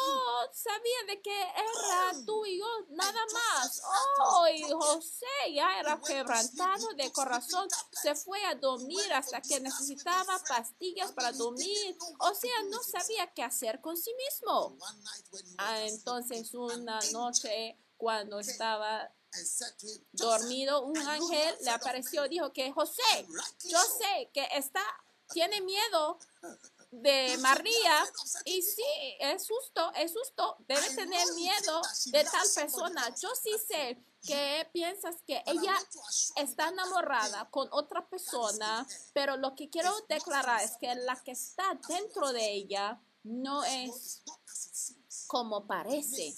sabía 0.52 1.04
de 1.06 1.22
que 1.22 1.40
era 1.40 2.12
tú 2.26 2.44
y 2.44 2.58
yo, 2.58 2.66
nada 2.90 3.20
más. 3.32 3.80
Oh, 4.20 4.46
y 4.48 4.62
José 4.62 5.26
ya 5.54 5.78
era 5.78 6.00
quebrantado 6.00 6.92
de 6.94 7.10
corazón. 7.12 7.68
Se 7.92 8.14
fue 8.14 8.44
a 8.44 8.54
dormir 8.54 9.12
hasta 9.12 9.40
que 9.40 9.60
necesitaba 9.60 10.38
pastillas 10.48 11.12
para 11.12 11.32
dormir. 11.32 11.96
O 12.18 12.34
sea, 12.34 12.62
no 12.64 12.82
sabía 12.82 13.32
qué 13.32 13.44
hacer 13.44 13.80
con 13.80 13.96
sí 13.96 14.12
mismo. 14.14 14.76
Ah, 15.58 15.80
entonces 15.80 16.52
una 16.54 16.98
noche 17.12 17.78
cuando 17.96 18.40
estaba 18.40 19.10
and 19.32 19.46
said 19.46 19.76
to 19.78 19.86
him, 19.86 20.04
"Joseph, 20.12 20.40
dormido, 20.40 20.82
un 20.82 20.98
ángel 20.98 21.56
le 21.60 21.70
apareció 21.70 22.26
y 22.26 22.30
dijo 22.30 22.52
que 22.52 22.72
José, 22.72 23.26
yo 23.64 23.78
sé 23.80 24.30
que 24.32 24.48
está, 24.52 24.82
tiene 25.32 25.60
miedo 25.60 26.18
de 26.90 27.38
María 27.38 28.04
y 28.44 28.62
sí, 28.62 28.82
es 29.20 29.46
justo, 29.46 29.92
es 29.94 30.12
justo, 30.12 30.56
debe 30.66 30.88
tener 30.94 31.26
miedo 31.34 31.80
de 32.06 32.24
tal 32.24 32.48
persona. 32.54 33.14
Yo 33.20 33.28
sí 33.40 33.52
sé 33.66 34.02
que 34.26 34.68
piensas 34.72 35.16
que 35.26 35.42
ella 35.46 35.74
está 36.36 36.68
enamorada 36.68 37.48
con 37.50 37.68
otra 37.70 38.06
persona, 38.08 38.86
pero 39.12 39.36
lo 39.36 39.54
que 39.54 39.70
quiero 39.70 39.92
declarar 40.08 40.62
es 40.62 40.72
que 40.78 40.94
la 40.94 41.16
que 41.22 41.32
está 41.32 41.78
dentro 41.88 42.32
de 42.32 42.52
ella 42.52 43.00
no 43.22 43.64
es 43.64 44.22
como 45.26 45.66
parece. 45.66 46.34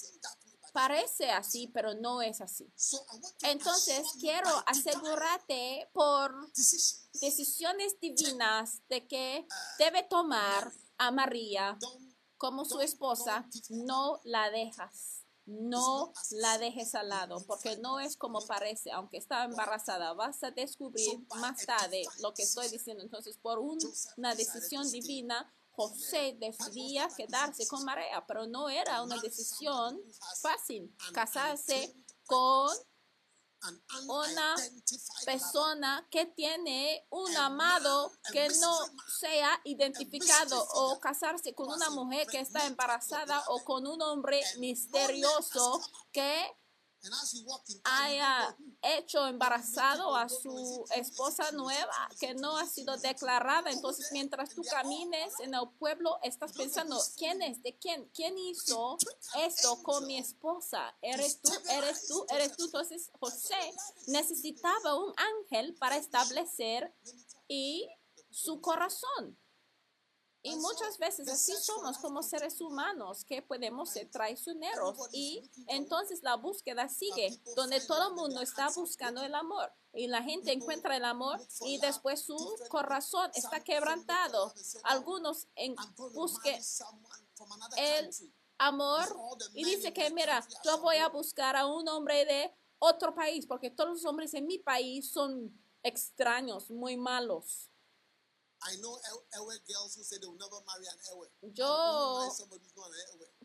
Parece 0.73 1.29
así, 1.29 1.67
pero 1.67 1.93
no 1.93 2.21
es 2.21 2.41
así. 2.41 2.67
Entonces 3.43 4.05
quiero 4.19 4.49
asegurarte 4.65 5.87
por 5.93 6.33
decisiones 7.21 7.99
divinas 7.99 8.81
de 8.89 9.07
que 9.07 9.47
debe 9.77 10.03
tomar 10.03 10.71
a 10.97 11.11
María 11.11 11.77
como 12.37 12.65
su 12.65 12.81
esposa, 12.81 13.47
no 13.69 14.19
la 14.23 14.49
dejas. 14.49 15.19
No 15.45 16.13
la 16.31 16.57
dejes 16.57 16.95
al 16.95 17.09
lado, 17.09 17.43
porque 17.45 17.75
no 17.77 17.99
es 17.99 18.15
como 18.15 18.39
parece, 18.47 18.91
aunque 18.91 19.17
está 19.17 19.43
embarazada. 19.43 20.13
Vas 20.13 20.41
a 20.43 20.51
descubrir 20.51 21.19
más 21.35 21.65
tarde 21.65 22.03
lo 22.21 22.33
que 22.33 22.43
estoy 22.43 22.69
diciendo. 22.69 23.03
Entonces, 23.03 23.37
por 23.37 23.59
un- 23.59 23.77
una 24.17 24.33
decisión 24.35 24.89
divina, 24.89 25.53
José 25.75 26.37
decidía 26.39 27.09
quedarse 27.15 27.67
con 27.67 27.83
María, 27.83 28.23
pero 28.27 28.45
no 28.47 28.69
era 28.69 29.01
una 29.01 29.17
decisión 29.19 29.99
fácil. 30.41 30.95
Casarse 31.13 31.95
con 32.25 32.69
una 34.07 34.55
persona 35.25 36.05
que 36.11 36.25
tiene 36.25 37.05
un 37.09 37.35
amado 37.37 38.11
que 38.31 38.49
no 38.59 38.77
sea 39.19 39.59
identificado 39.63 40.63
o 40.73 40.99
casarse 40.99 41.53
con 41.55 41.69
una 41.71 41.89
mujer 41.89 42.27
que 42.27 42.39
está 42.39 42.67
embarazada 42.67 43.43
o 43.47 43.63
con 43.63 43.87
un 43.87 44.01
hombre 44.01 44.41
misterioso 44.57 45.81
que 46.11 46.45
haya 47.83 48.57
hecho 48.81 49.27
embarazado 49.27 50.15
a 50.15 50.29
su 50.29 50.85
esposa 50.95 51.51
nueva 51.51 52.09
que 52.19 52.33
no 52.33 52.57
ha 52.57 52.65
sido 52.65 52.97
declarada. 52.97 53.71
Entonces, 53.71 54.09
mientras 54.11 54.49
tú 54.49 54.61
camines 54.63 55.33
en 55.39 55.53
el 55.53 55.69
pueblo, 55.79 56.19
estás 56.23 56.53
pensando, 56.53 56.99
¿quién 57.17 57.41
es? 57.41 57.61
¿De 57.61 57.77
quién? 57.77 58.09
¿Quién 58.13 58.37
hizo 58.37 58.97
esto 59.37 59.81
con 59.83 60.05
mi 60.07 60.17
esposa? 60.17 60.95
¿Eres 61.01 61.41
tú? 61.41 61.51
¿Eres 61.69 62.07
tú? 62.07 62.25
¿Eres 62.29 62.55
tú? 62.55 62.65
Entonces, 62.65 63.09
José 63.19 63.73
necesitaba 64.07 64.95
un 64.95 65.13
ángel 65.17 65.75
para 65.75 65.97
establecer 65.97 66.93
y 67.47 67.87
su 68.29 68.61
corazón. 68.61 69.37
Y 70.45 70.57
muchas 70.57 70.97
veces 70.97 71.29
así 71.29 71.53
somos 71.55 71.97
como 71.97 72.21
seres 72.21 72.59
humanos 72.59 73.23
que 73.23 73.41
podemos 73.41 73.89
ser 73.89 74.11
traicioneros. 74.11 74.97
Y 75.13 75.49
entonces 75.67 76.21
la 76.21 76.35
búsqueda 76.35 76.89
sigue, 76.89 77.41
donde 77.55 77.79
todo 77.79 78.09
el 78.09 78.15
mundo 78.15 78.41
está 78.41 78.69
buscando 78.75 79.23
el 79.23 79.33
amor. 79.35 79.71
Y 79.93 80.07
la 80.07 80.21
gente 80.21 80.51
encuentra 80.51 80.97
el 80.97 81.05
amor 81.05 81.39
y 81.61 81.79
después 81.79 82.25
su 82.25 82.35
corazón 82.69 83.31
está 83.35 83.63
quebrantado. 83.63 84.53
Algunos 84.83 85.47
en, 85.55 85.75
busquen 86.13 86.61
el 87.77 88.09
amor 88.57 89.05
y 89.53 89.63
dice 89.63 89.93
que, 89.93 90.09
mira, 90.11 90.45
yo 90.65 90.79
voy 90.81 90.97
a 90.97 91.07
buscar 91.07 91.55
a 91.55 91.65
un 91.65 91.87
hombre 91.87 92.25
de 92.25 92.53
otro 92.79 93.15
país, 93.15 93.45
porque 93.45 93.69
todos 93.69 93.91
los 93.91 94.05
hombres 94.05 94.33
en 94.33 94.45
mi 94.45 94.59
país 94.59 95.09
son 95.09 95.57
extraños, 95.83 96.69
muy 96.69 96.97
malos. 96.97 97.69
Yo-. 101.41 102.31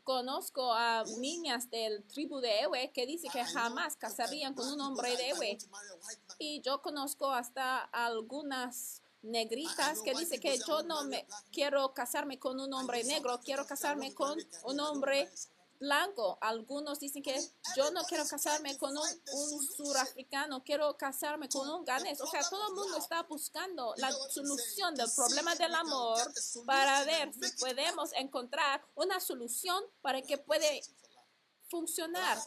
Conozco 0.05 0.73
a 0.73 1.05
niñas 1.19 1.69
del 1.71 2.07
tribu 2.09 2.41
de 2.41 2.61
Ewe 2.61 2.93
que 2.93 3.07
dice 3.07 3.29
que 3.33 3.45
jamás 3.45 3.97
casarían 3.97 4.55
con 4.55 4.69
un 4.69 4.81
hombre 4.81 5.17
de 5.17 5.29
Ewe. 5.31 5.59
Y 6.39 6.63
yo 6.63 6.81
conozco 6.81 7.31
hasta 7.31 7.81
algunas 7.85 9.03
negritas 9.23 10.01
que 10.03 10.15
dice 10.15 10.39
que 10.39 10.59
yo 10.67 10.83
no 10.83 11.05
me 11.05 11.27
quiero 11.53 11.93
casarme 11.93 12.39
con 12.39 12.61
un 12.61 12.73
hombre 12.73 13.05
negro, 13.05 13.41
quiero 13.45 13.67
casarme 13.67 14.15
con 14.15 14.39
un 14.65 14.81
hombre 14.81 15.29
blanco. 15.78 16.38
Algunos 16.40 17.00
dicen 17.00 17.23
que 17.23 17.38
yo 17.76 17.90
no 17.90 18.04
quiero 18.04 18.26
casarme 18.26 18.76
con 18.78 18.97
un, 18.97 19.06
un 19.32 19.66
surafricano, 19.76 20.62
quiero 20.64 20.97
casarme 20.97 21.49
con 21.49 21.68
un 21.68 21.85
ganés. 21.85 22.20
O 22.20 22.26
sea, 22.26 22.42
todo 22.49 22.68
el 22.68 22.75
mundo 22.75 22.97
está 22.99 23.23
buscando 23.23 23.94
la 23.97 24.12
solución 24.12 24.94
del 24.94 25.11
problema 25.14 25.54
del 25.54 25.75
amor 25.75 26.32
para 26.66 27.04
ver 27.04 27.32
si 27.32 27.52
podemos 27.58 28.12
encontrar 28.14 28.85
una 28.94 29.20
solución 29.20 29.82
para 30.02 30.23
que 30.23 30.38
puede 30.38 30.82
funcionar. 31.68 32.38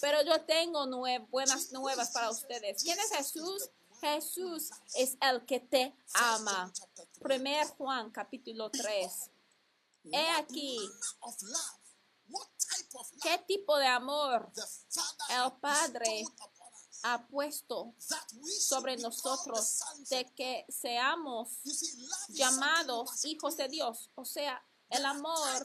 Pero 0.00 0.22
yo 0.22 0.40
tengo 0.44 0.86
buenas 1.28 1.72
nuevas 1.72 2.10
para 2.10 2.30
ustedes. 2.30 2.82
¿Quién 2.82 2.98
es 2.98 3.10
Jesús? 3.10 3.70
Jesús 4.00 4.70
es 4.96 5.16
el 5.20 5.44
que 5.46 5.60
te 5.60 5.94
ama. 6.14 6.72
Primer 7.20 7.66
Juan 7.68 8.10
capítulo 8.10 8.68
3. 8.70 9.30
He 10.10 10.28
aquí 10.30 10.78
qué 13.22 13.38
tipo 13.46 13.76
de 13.78 13.86
amor 13.86 14.50
el 15.30 15.52
Padre 15.60 16.24
ha 17.02 17.26
puesto 17.26 17.94
sobre 18.60 18.96
nosotros 18.96 19.80
de 20.08 20.24
que 20.34 20.64
seamos 20.68 21.58
llamados 22.28 23.24
hijos 23.24 23.56
de. 23.56 23.68
Dios. 23.68 24.10
O 24.14 24.24
sea, 24.24 24.62
el 24.90 25.04
amor. 25.04 25.64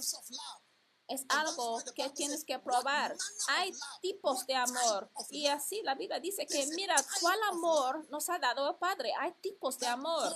Es 1.07 1.25
algo 1.29 1.81
que 1.95 2.09
tienes 2.09 2.43
que 2.43 2.59
probar. 2.59 3.15
Hay 3.49 3.71
tipos 4.01 4.45
de 4.45 4.55
amor. 4.55 5.09
Y 5.29 5.47
así 5.47 5.81
la 5.83 5.95
Biblia 5.95 6.19
dice 6.19 6.45
que 6.45 6.67
mira 6.75 6.95
cuál 7.21 7.39
amor 7.51 8.07
nos 8.09 8.29
ha 8.29 8.37
dado 8.39 8.69
el 8.69 8.75
Padre. 8.75 9.13
Hay 9.19 9.33
tipos 9.41 9.79
de 9.79 9.87
amor. 9.87 10.35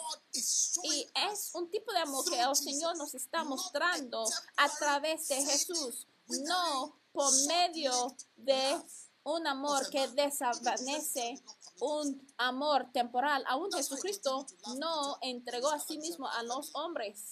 Y 0.83 1.07
es 1.29 1.51
un 1.53 1.69
tipo 1.69 1.91
de 1.91 1.99
amor 1.99 2.23
que 2.29 2.39
el 2.39 2.55
Señor 2.55 2.97
nos 2.97 3.13
está 3.13 3.43
mostrando 3.43 4.23
a 4.57 4.69
través 4.69 5.27
de 5.27 5.45
Jesús, 5.45 6.07
no 6.27 6.95
por 7.11 7.31
medio 7.47 8.15
de 8.37 8.81
un 9.23 9.45
amor 9.45 9.89
que 9.89 10.07
desvanece, 10.07 11.43
un 11.79 12.27
amor 12.37 12.91
temporal. 12.91 13.43
Aún 13.47 13.71
Jesucristo 13.71 14.45
no 14.77 15.17
entregó 15.21 15.69
a 15.69 15.79
sí 15.79 15.97
mismo 15.99 16.27
a 16.27 16.43
los 16.43 16.73
hombres, 16.75 17.29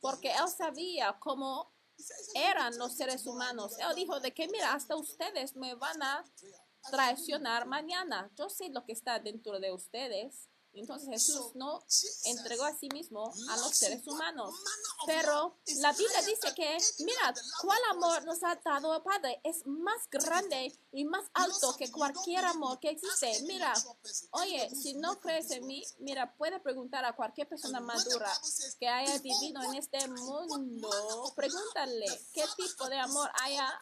porque 0.00 0.30
Él 0.30 0.48
sabía 0.56 1.18
cómo 1.18 1.72
eran 2.34 2.76
los 2.78 2.96
seres 2.96 3.26
humanos. 3.26 3.76
Él 3.78 3.94
dijo 3.94 4.20
de 4.20 4.32
que, 4.32 4.48
mira, 4.48 4.74
hasta 4.74 4.96
ustedes 4.96 5.56
me 5.56 5.74
van 5.74 6.02
a 6.02 6.24
traicionar 6.90 7.66
mañana. 7.66 8.30
Yo 8.36 8.48
sé 8.48 8.68
lo 8.70 8.84
que 8.84 8.92
está 8.92 9.18
dentro 9.18 9.58
de 9.60 9.72
ustedes. 9.72 10.47
Entonces 10.72 11.08
Jesús 11.08 11.52
no 11.54 11.82
entregó 12.24 12.64
a 12.64 12.76
sí 12.76 12.88
mismo 12.92 13.32
a 13.50 13.56
los 13.56 13.76
seres 13.76 14.06
humanos. 14.06 14.54
Pero 15.06 15.56
la 15.80 15.92
Biblia 15.92 16.22
dice 16.22 16.54
que, 16.54 16.78
mira, 17.00 17.34
cuál 17.62 17.80
amor 17.90 18.24
nos 18.24 18.42
ha 18.42 18.54
dado 18.56 18.94
el 18.94 19.02
Padre 19.02 19.40
es 19.42 19.66
más 19.66 20.08
grande 20.10 20.72
y 20.92 21.04
más 21.04 21.24
alto 21.34 21.74
que 21.76 21.90
cualquier 21.90 22.44
amor 22.44 22.78
que 22.80 22.90
existe. 22.90 23.42
Mira, 23.42 23.72
oye, 24.32 24.70
si 24.74 24.94
no 24.94 25.18
crees 25.20 25.50
en 25.50 25.66
mí, 25.66 25.82
mira, 25.98 26.34
puede 26.36 26.60
preguntar 26.60 27.04
a 27.04 27.14
cualquier 27.14 27.48
persona 27.48 27.80
madura 27.80 28.32
que 28.78 28.88
haya 28.88 29.18
vivido 29.18 29.62
en 29.62 29.74
este 29.74 30.06
mundo, 30.08 31.32
pregúntale 31.34 32.06
qué 32.32 32.44
tipo 32.56 32.88
de 32.88 32.98
amor 32.98 33.30
haya 33.42 33.78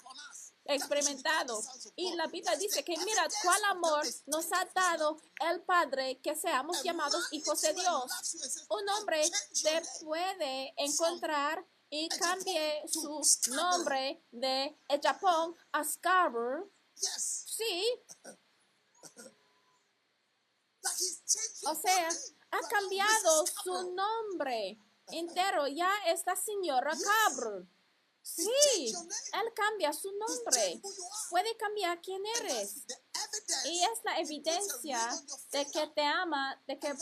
experimentado. 0.68 1.62
Y 1.96 2.14
la 2.14 2.26
Biblia 2.26 2.56
dice 2.56 2.84
que 2.84 2.96
mira 2.98 3.26
cuál 3.42 3.64
amor 3.64 4.04
nos 4.26 4.52
ha 4.52 4.64
dado 4.74 5.16
el 5.50 5.62
Padre 5.62 6.20
que 6.20 6.34
seamos 6.34 6.82
llamados 6.82 7.32
hijos 7.32 7.60
de 7.62 7.74
Dios. 7.74 8.66
Un 8.68 8.88
hombre 8.90 9.22
te 9.62 9.82
puede 10.04 10.74
encontrar 10.76 11.64
y 11.90 12.08
cambie 12.08 12.82
su 12.88 13.20
nombre 13.54 14.22
de 14.30 14.76
Japón 15.02 15.54
a 15.72 15.84
Scarborough. 15.84 16.70
Sí, 16.94 18.02
o 21.64 21.74
sea, 21.74 22.08
ha 22.50 22.60
cambiado 22.68 23.46
su 23.46 23.94
nombre 23.94 24.78
entero. 25.08 25.66
Ya 25.68 25.90
es 26.06 26.24
la 26.26 26.36
señora 26.36 26.92
Cabral. 26.92 27.68
Sí, 28.26 28.92
él 29.32 29.54
cambia 29.54 29.92
su 29.92 30.10
nombre. 30.10 30.82
Puede 31.30 31.56
cambiar 31.56 32.00
quién 32.00 32.20
eres. 32.40 32.84
Y 33.66 33.82
es 33.84 34.04
la 34.04 34.18
evidencia 34.18 34.98
de 35.52 35.64
que 35.70 35.86
te 35.94 36.02
ama, 36.02 36.60
de 36.66 36.76
que 36.76 36.92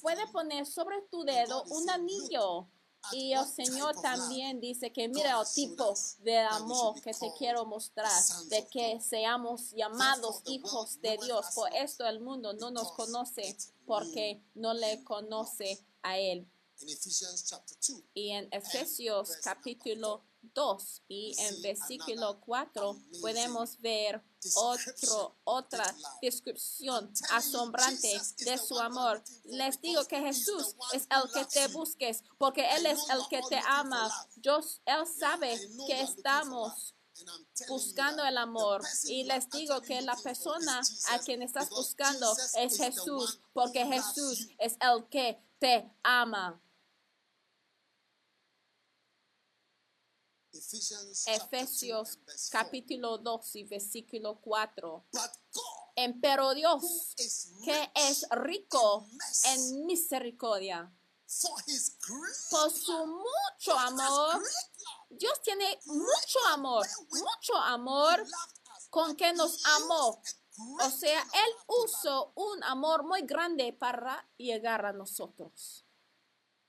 puede 0.00 0.26
poner 0.28 0.64
sobre 0.64 1.02
tu 1.10 1.24
dedo 1.24 1.64
un 1.64 1.90
anillo. 1.90 2.68
Y 3.12 3.32
el 3.32 3.44
Señor 3.46 4.00
también 4.00 4.60
dice 4.60 4.92
que 4.92 5.08
mira 5.08 5.40
el 5.40 5.46
tipo 5.54 5.94
de 6.20 6.38
amor 6.38 7.00
que 7.02 7.12
te 7.12 7.32
quiero 7.36 7.64
mostrar, 7.64 8.22
de 8.48 8.66
que 8.68 9.00
seamos 9.00 9.72
llamados 9.72 10.42
hijos 10.46 11.00
de 11.00 11.18
Dios. 11.18 11.46
Por 11.54 11.74
esto 11.74 12.06
el 12.06 12.20
mundo 12.20 12.52
no 12.54 12.70
nos 12.70 12.92
conoce 12.92 13.56
porque 13.86 14.40
no 14.54 14.72
le 14.72 15.02
conoce 15.04 15.84
a 16.02 16.16
Él. 16.16 16.48
In 16.78 16.90
Ephesians 16.90 17.44
chapter 17.48 17.74
2, 17.80 18.02
Y 18.14 18.32
en 18.32 18.48
Efesios 18.52 19.30
capítulo 19.42 20.24
2 20.54 21.02
y 21.08 21.34
en 21.38 21.62
versículo 21.62 22.38
4 22.40 22.96
podemos 23.22 23.80
ver 23.80 24.22
otro, 24.56 25.36
otra 25.44 25.96
descripción 26.20 27.10
asombrante 27.30 28.20
de 28.38 28.58
su 28.58 28.78
amor. 28.78 29.22
Les 29.44 29.80
digo 29.80 30.04
que 30.04 30.20
Jesús 30.20 30.76
es 30.92 31.08
el 31.10 31.32
que 31.32 31.46
te 31.46 31.66
busques 31.68 32.22
porque 32.36 32.68
Él 32.76 32.84
es 32.84 33.00
el 33.08 33.26
que 33.30 33.40
te 33.48 33.58
ama. 33.66 34.10
Yo, 34.36 34.60
él 34.84 35.06
sabe 35.18 35.58
que 35.86 36.02
estamos 36.02 36.94
buscando 37.68 38.22
el 38.22 38.36
amor. 38.36 38.82
y 39.04 39.24
les 39.24 39.48
digo 39.48 39.80
que 39.80 40.02
la 40.02 40.16
persona 40.16 40.82
a 41.08 41.18
quien 41.20 41.40
estás 41.40 41.70
buscando 41.70 42.36
es 42.58 42.76
Jesús 42.76 43.40
porque 43.54 43.86
Jesús 43.86 44.48
es 44.58 44.76
el 44.80 45.08
que 45.08 45.40
te 45.58 45.90
ama. 46.02 46.60
Ephesians 50.45 50.45
chapter 50.45 50.45
2 50.45 50.45
Efesios 50.56 51.26
and 51.26 52.26
verse 52.26 52.50
4. 52.50 52.50
capítulo 52.50 53.18
2 53.18 53.56
y 53.56 53.64
versículo 53.64 54.40
4. 54.40 55.04
But 55.12 55.22
God, 55.52 55.86
Empero 55.96 56.54
Dios, 56.54 57.14
que 57.64 57.90
es 57.94 58.26
rico 58.30 59.06
en 59.44 59.86
misericordia, 59.86 60.92
por 62.50 62.70
su 62.70 63.06
mucho 63.06 63.78
amor, 63.78 64.42
Dios 65.08 65.40
tiene 65.42 65.78
mucho 65.86 66.38
amor, 66.48 66.86
mucho 67.10 67.56
amor 67.56 68.26
con 68.90 69.16
que 69.16 69.32
nos 69.32 69.64
amó. 69.64 70.22
O 70.82 70.90
sea, 70.90 71.22
Él 71.22 71.54
usó 71.66 72.32
un 72.34 72.62
amor 72.64 73.02
muy 73.02 73.22
grande 73.22 73.72
para 73.72 74.28
llegar 74.36 74.84
a 74.84 74.92
nosotros. 74.92 75.82
That's 75.82 75.94
who 75.94 75.94
Jesus 75.94 76.44
is. 76.44 76.65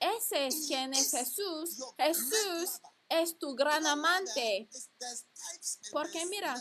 Ese 0.00 0.46
es 0.46 0.66
quien 0.66 0.94
es 0.94 1.10
Jesús. 1.10 1.78
Jesús 1.98 2.80
es 3.08 3.38
tu 3.38 3.54
gran 3.54 3.86
amante. 3.86 4.68
Porque 5.92 6.24
mira. 6.26 6.54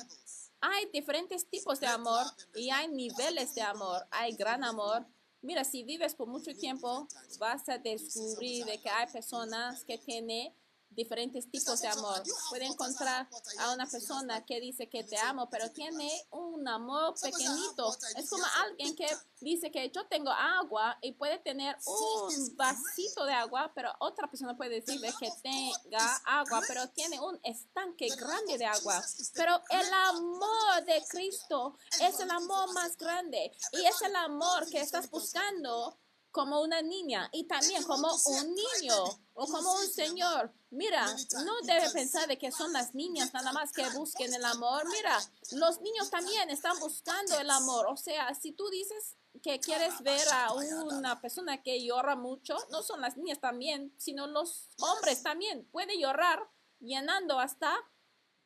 Hay 0.66 0.90
diferentes 0.94 1.46
tipos 1.50 1.82
de 1.82 1.88
amor 1.88 2.26
y 2.56 2.70
hay 2.70 2.88
niveles 2.88 3.54
de 3.54 3.62
amor. 3.62 4.08
Hay 4.12 4.34
gran 4.34 4.64
amor. 4.64 5.06
Mira, 5.42 5.66
si 5.66 5.84
vives 5.84 6.16
por 6.16 6.30
mucho 6.30 6.56
tiempo, 6.56 7.06
vas 7.38 7.68
a 7.68 7.78
descubrir 7.80 8.64
de 8.64 8.80
que 8.80 8.90
hay 8.90 9.12
personas 9.12 9.84
que 9.84 9.98
tienen 9.98 10.56
diferentes 10.96 11.50
tipos 11.50 11.82
de 11.82 11.88
amor. 11.88 12.22
Puede 12.50 12.66
encontrar 12.66 13.28
a 13.60 13.74
una 13.74 13.86
persona 13.88 14.46
que 14.46 14.60
dice 14.60 14.90
que 14.90 15.04
te 15.04 15.18
amo, 15.18 15.50
pero 15.50 15.72
tiene 15.72 16.10
un 16.32 16.68
amor 16.68 17.14
pequeñito. 17.22 17.96
Es 18.16 18.30
como 18.30 18.44
alguien 18.66 18.96
que 18.96 19.08
dice 19.42 19.72
que 19.72 19.90
yo 19.92 20.06
tengo 20.08 20.32
agua 20.32 20.98
y 21.02 21.14
puede 21.14 21.40
tener 21.40 21.78
un 21.86 22.56
vasito 22.56 23.26
de 23.26 23.34
agua, 23.34 23.72
pero 23.76 23.92
otra 24.00 24.30
persona 24.30 24.56
puede 24.56 24.82
decirle 24.82 25.14
que 25.20 25.30
tenga 25.42 26.16
agua, 26.26 26.62
pero 26.68 26.88
tiene 26.90 27.20
un 27.20 27.40
estanque 27.44 28.08
grande 28.16 28.58
de 28.58 28.66
agua. 28.66 29.04
Pero 29.34 29.62
el 29.70 29.94
amor 29.94 30.86
de 30.86 31.04
Cristo 31.10 31.78
es 32.00 32.20
el 32.20 32.32
amor 32.32 32.74
más 32.74 32.98
grande 32.98 33.52
y 33.74 33.86
es 33.86 34.02
el 34.02 34.16
amor 34.16 34.70
que 34.70 34.80
estás 34.80 35.10
buscando 35.10 35.98
como 36.34 36.62
una 36.62 36.82
niña 36.82 37.30
y 37.32 37.44
también 37.44 37.84
como 37.84 38.12
un 38.12 38.56
niño 38.56 39.04
o 39.36 39.46
como 39.46 39.72
un 39.72 39.88
señor. 39.88 40.52
Mira, 40.72 41.06
no 41.46 41.62
debe 41.62 41.92
pensar 41.92 42.28
de 42.28 42.40
que 42.40 42.52
son 42.52 42.74
las 42.74 42.96
niñas 42.96 43.32
nada 43.34 43.54
más 43.54 43.72
que 43.72 43.88
busquen 43.92 44.34
el 44.34 44.44
amor. 44.44 44.84
Mira, 44.90 45.18
los 45.52 45.80
niños 45.82 46.10
también 46.10 46.50
están 46.50 46.78
buscando 46.80 47.40
el 47.40 47.52
amor. 47.52 47.86
O 47.88 47.96
sea, 47.96 48.34
si 48.34 48.52
tú 48.52 48.68
dices 48.70 49.16
que 49.44 49.60
quieres 49.60 50.02
ver 50.02 50.28
a 50.34 50.52
una 50.54 51.22
persona 51.22 51.62
que 51.62 51.86
llora 51.86 52.16
mucho, 52.16 52.58
no 52.72 52.82
son 52.82 53.00
las 53.02 53.16
niñas 53.16 53.40
también, 53.40 53.94
sino 54.00 54.26
los 54.26 54.72
hombres 54.80 55.22
también. 55.22 55.70
Puede 55.72 56.00
llorar 56.00 56.40
llenando 56.80 57.40
hasta 57.40 57.78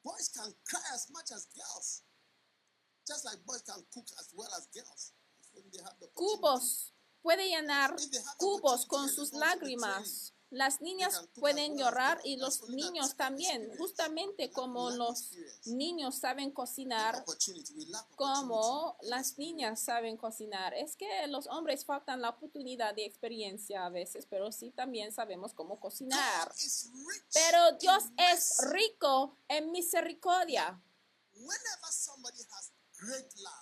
Boys 0.04 0.30
can 0.30 0.54
cry 0.66 0.80
as 0.94 1.10
much 1.10 1.32
as 1.32 1.48
girls. 1.56 2.04
Just 3.08 3.24
like 3.26 3.40
boys 3.46 3.62
can 3.62 3.84
cook 3.94 4.08
as 4.20 4.32
well 4.36 4.50
as 4.58 4.68
girls. 4.74 5.14
When 5.54 5.64
they 5.72 5.80
have 5.84 5.96
the 6.00 6.08
opportunity. 6.08 6.42
cubos. 6.42 6.97
Puede 7.28 7.50
llenar 7.50 7.94
cubos 8.38 8.86
con 8.86 9.10
sus 9.10 9.34
lágrimas. 9.34 10.34
Las 10.50 10.80
niñas 10.80 11.28
pueden 11.36 11.78
llorar 11.78 12.22
y 12.24 12.38
los 12.38 12.70
niños 12.70 13.18
también, 13.18 13.70
justamente 13.78 14.50
como 14.50 14.92
los 14.92 15.34
niños 15.66 16.16
saben 16.16 16.52
cocinar, 16.52 17.26
como 18.16 18.96
las 19.02 19.38
niñas 19.38 19.82
saben 19.82 20.16
cocinar. 20.16 20.74
Es 20.74 20.96
que 20.96 21.28
los 21.28 21.48
hombres 21.48 21.84
faltan 21.84 22.22
la 22.22 22.30
oportunidad 22.30 22.96
de 22.96 23.04
experiencia 23.04 23.86
a 23.86 23.90
veces, 23.90 24.26
pero 24.26 24.54
sí 24.54 24.72
también 24.72 25.12
sabemos 25.12 25.54
cómo 25.54 25.82
cocinar. 25.82 26.50
Pero 27.34 27.74
Dios 27.78 28.06
es 28.16 28.56
rico 28.72 29.36
en 29.50 29.70
misericordia. 29.74 30.82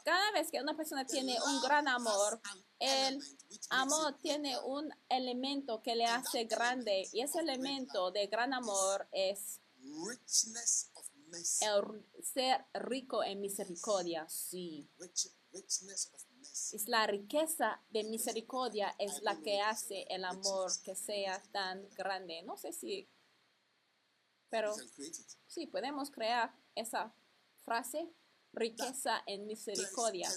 Cada 0.05 0.31
vez 0.31 0.49
que 0.49 0.61
una 0.61 0.77
persona 0.77 1.05
tiene 1.05 1.37
un 1.41 1.61
gran 1.61 1.87
amor, 1.87 2.39
an 2.79 3.19
amor 3.69 4.17
tiene 4.21 4.57
un 4.59 4.89
elemento 5.09 5.81
que 5.81 5.95
le 5.95 6.05
hace 6.05 6.45
grande 6.45 7.07
y 7.11 7.21
ese 7.21 7.39
elemento 7.39 8.11
de 8.11 8.27
gran 8.27 8.53
amor 8.53 9.07
es 9.11 9.59
richness 10.07 10.89
of 10.93 11.07
mercy. 11.27 11.65
El 11.65 12.23
ser 12.23 12.65
rico 12.73 13.23
en 13.23 13.41
misericordia, 13.41 14.27
sí. 14.29 14.89
Es 16.73 16.87
la 16.87 17.07
riqueza 17.07 17.81
de 17.89 18.03
misericordia 18.03 18.95
es 18.99 19.21
la 19.21 19.39
que 19.41 19.61
hace 19.61 20.05
el 20.09 20.25
amor 20.25 20.71
que 20.83 20.95
sea 20.95 21.41
tan 21.51 21.87
grande. 21.91 22.41
No 22.43 22.57
sé 22.57 22.73
si, 22.73 23.09
pero 24.49 24.73
sí, 25.47 25.67
podemos 25.67 26.11
crear 26.11 26.53
esa 26.75 27.13
frase, 27.63 28.09
riqueza 28.55 29.21
en 29.25 29.45
misericordia, 29.45 30.31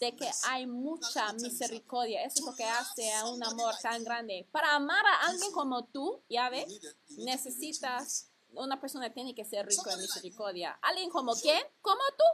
de 0.00 0.16
que 0.16 0.30
hay 0.44 0.66
mucha 0.66 1.32
misericordia. 1.34 2.24
Eso 2.24 2.40
es 2.40 2.46
lo 2.46 2.54
que 2.54 2.64
hace 2.64 3.12
a 3.12 3.28
un 3.28 3.42
amor 3.42 3.74
tan 3.82 4.04
grande. 4.04 4.48
Para 4.52 4.74
amar 4.74 5.04
a 5.06 5.26
alguien 5.28 5.52
como 5.52 5.84
tú, 5.86 6.22
ya 6.28 6.48
ves, 6.50 6.66
necesitas, 7.18 8.30
una 8.52 8.80
persona 8.80 9.12
tiene 9.12 9.34
que 9.34 9.44
ser 9.44 9.66
rico 9.66 9.90
en 9.90 10.00
misericordia. 10.00 10.78
¿Alguien 10.82 11.10
como 11.10 11.34
quién? 11.34 11.62
Como 11.82 12.00
tú. 12.16 12.24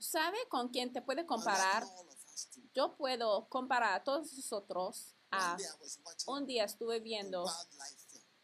¿Sabe 0.00 0.38
con 0.48 0.68
quién 0.68 0.92
te 0.92 1.02
puede 1.02 1.26
comparar? 1.26 1.84
Yo 2.74 2.96
puedo 2.96 3.48
comparar 3.48 3.94
a 3.94 4.04
todos 4.04 4.32
nosotros 4.32 5.14
a 5.30 5.56
un 6.26 6.46
día 6.46 6.64
estuve 6.64 7.00
viendo 7.00 7.44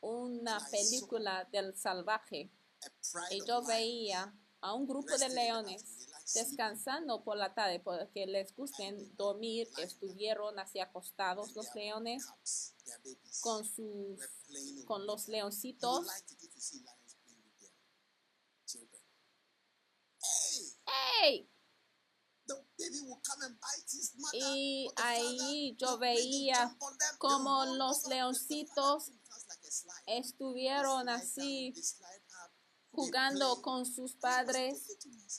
una 0.00 0.60
película 0.70 1.48
del 1.50 1.74
salvaje 1.76 2.50
y 3.30 3.44
yo 3.46 3.62
veía 3.62 4.34
a 4.64 4.72
un 4.72 4.86
grupo 4.86 5.16
de 5.18 5.28
leones 5.28 5.84
descansando 6.32 7.22
por 7.22 7.36
la 7.36 7.52
tarde 7.52 7.80
porque 7.80 8.26
les 8.26 8.56
gusten 8.56 9.14
dormir. 9.14 9.68
Estuvieron 9.76 10.58
así 10.58 10.80
acostados 10.80 11.54
los 11.54 11.66
leones 11.74 12.26
con 13.42 13.64
sus 13.64 14.18
con 14.86 15.06
los 15.06 15.28
leoncitos. 15.28 16.06
Hey. 20.86 21.50
Y 24.32 24.88
ahí 24.96 25.76
yo 25.76 25.98
veía 25.98 26.74
como 27.18 27.66
los 27.66 28.06
leoncitos 28.06 29.12
estuvieron 30.06 31.08
así 31.08 31.74
jugando 32.94 33.60
con 33.62 33.84
sus 33.86 34.14
padres 34.14 34.82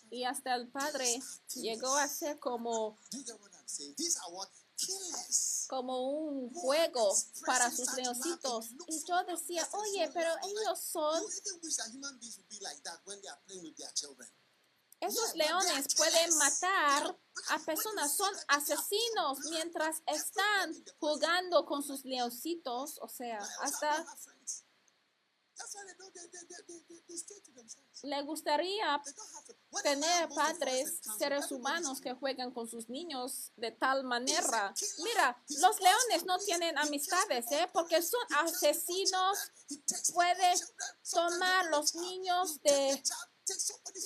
y 0.09 0.23
hasta 0.23 0.55
el 0.55 0.67
padre 0.69 1.21
llegó 1.55 1.95
a 1.95 2.07
ser 2.07 2.39
como 2.39 2.97
como 5.67 6.09
un 6.09 6.53
juego 6.53 7.15
para 7.45 7.71
sus 7.71 7.93
leoncitos. 7.93 8.71
Y 8.87 9.03
yo 9.05 9.23
decía, 9.23 9.67
oye, 9.71 10.09
pero 10.13 10.29
ellos 10.43 10.79
son, 10.79 11.23
esos 14.99 15.35
leones 15.35 15.95
pueden 15.95 16.37
matar 16.37 17.17
a 17.49 17.59
personas, 17.59 18.15
son 18.15 18.33
asesinos 18.47 19.39
mientras 19.49 20.01
están 20.05 20.73
jugando 20.99 21.65
con 21.65 21.83
sus 21.83 22.03
leoncitos. 22.05 22.99
O 23.01 23.09
sea, 23.09 23.39
hasta 23.61 24.05
le 28.03 28.21
gustaría 28.21 29.01
tener 29.83 30.29
padres, 30.29 30.99
seres 31.17 31.51
humanos 31.51 31.99
que 31.99 32.13
juegan 32.13 32.51
con 32.51 32.67
sus 32.67 32.89
niños 32.89 33.51
de 33.55 33.71
tal 33.71 34.03
manera. 34.03 34.73
Mira, 35.03 35.41
los 35.61 35.79
leones 35.79 36.25
no 36.25 36.37
tienen 36.39 36.77
amistades, 36.77 37.45
¿eh? 37.51 37.67
Porque 37.73 38.01
son 38.01 38.21
asesinos. 38.37 39.51
Puede 40.13 40.53
tomar 41.11 41.65
los 41.67 41.95
niños 41.95 42.61
de 42.61 43.01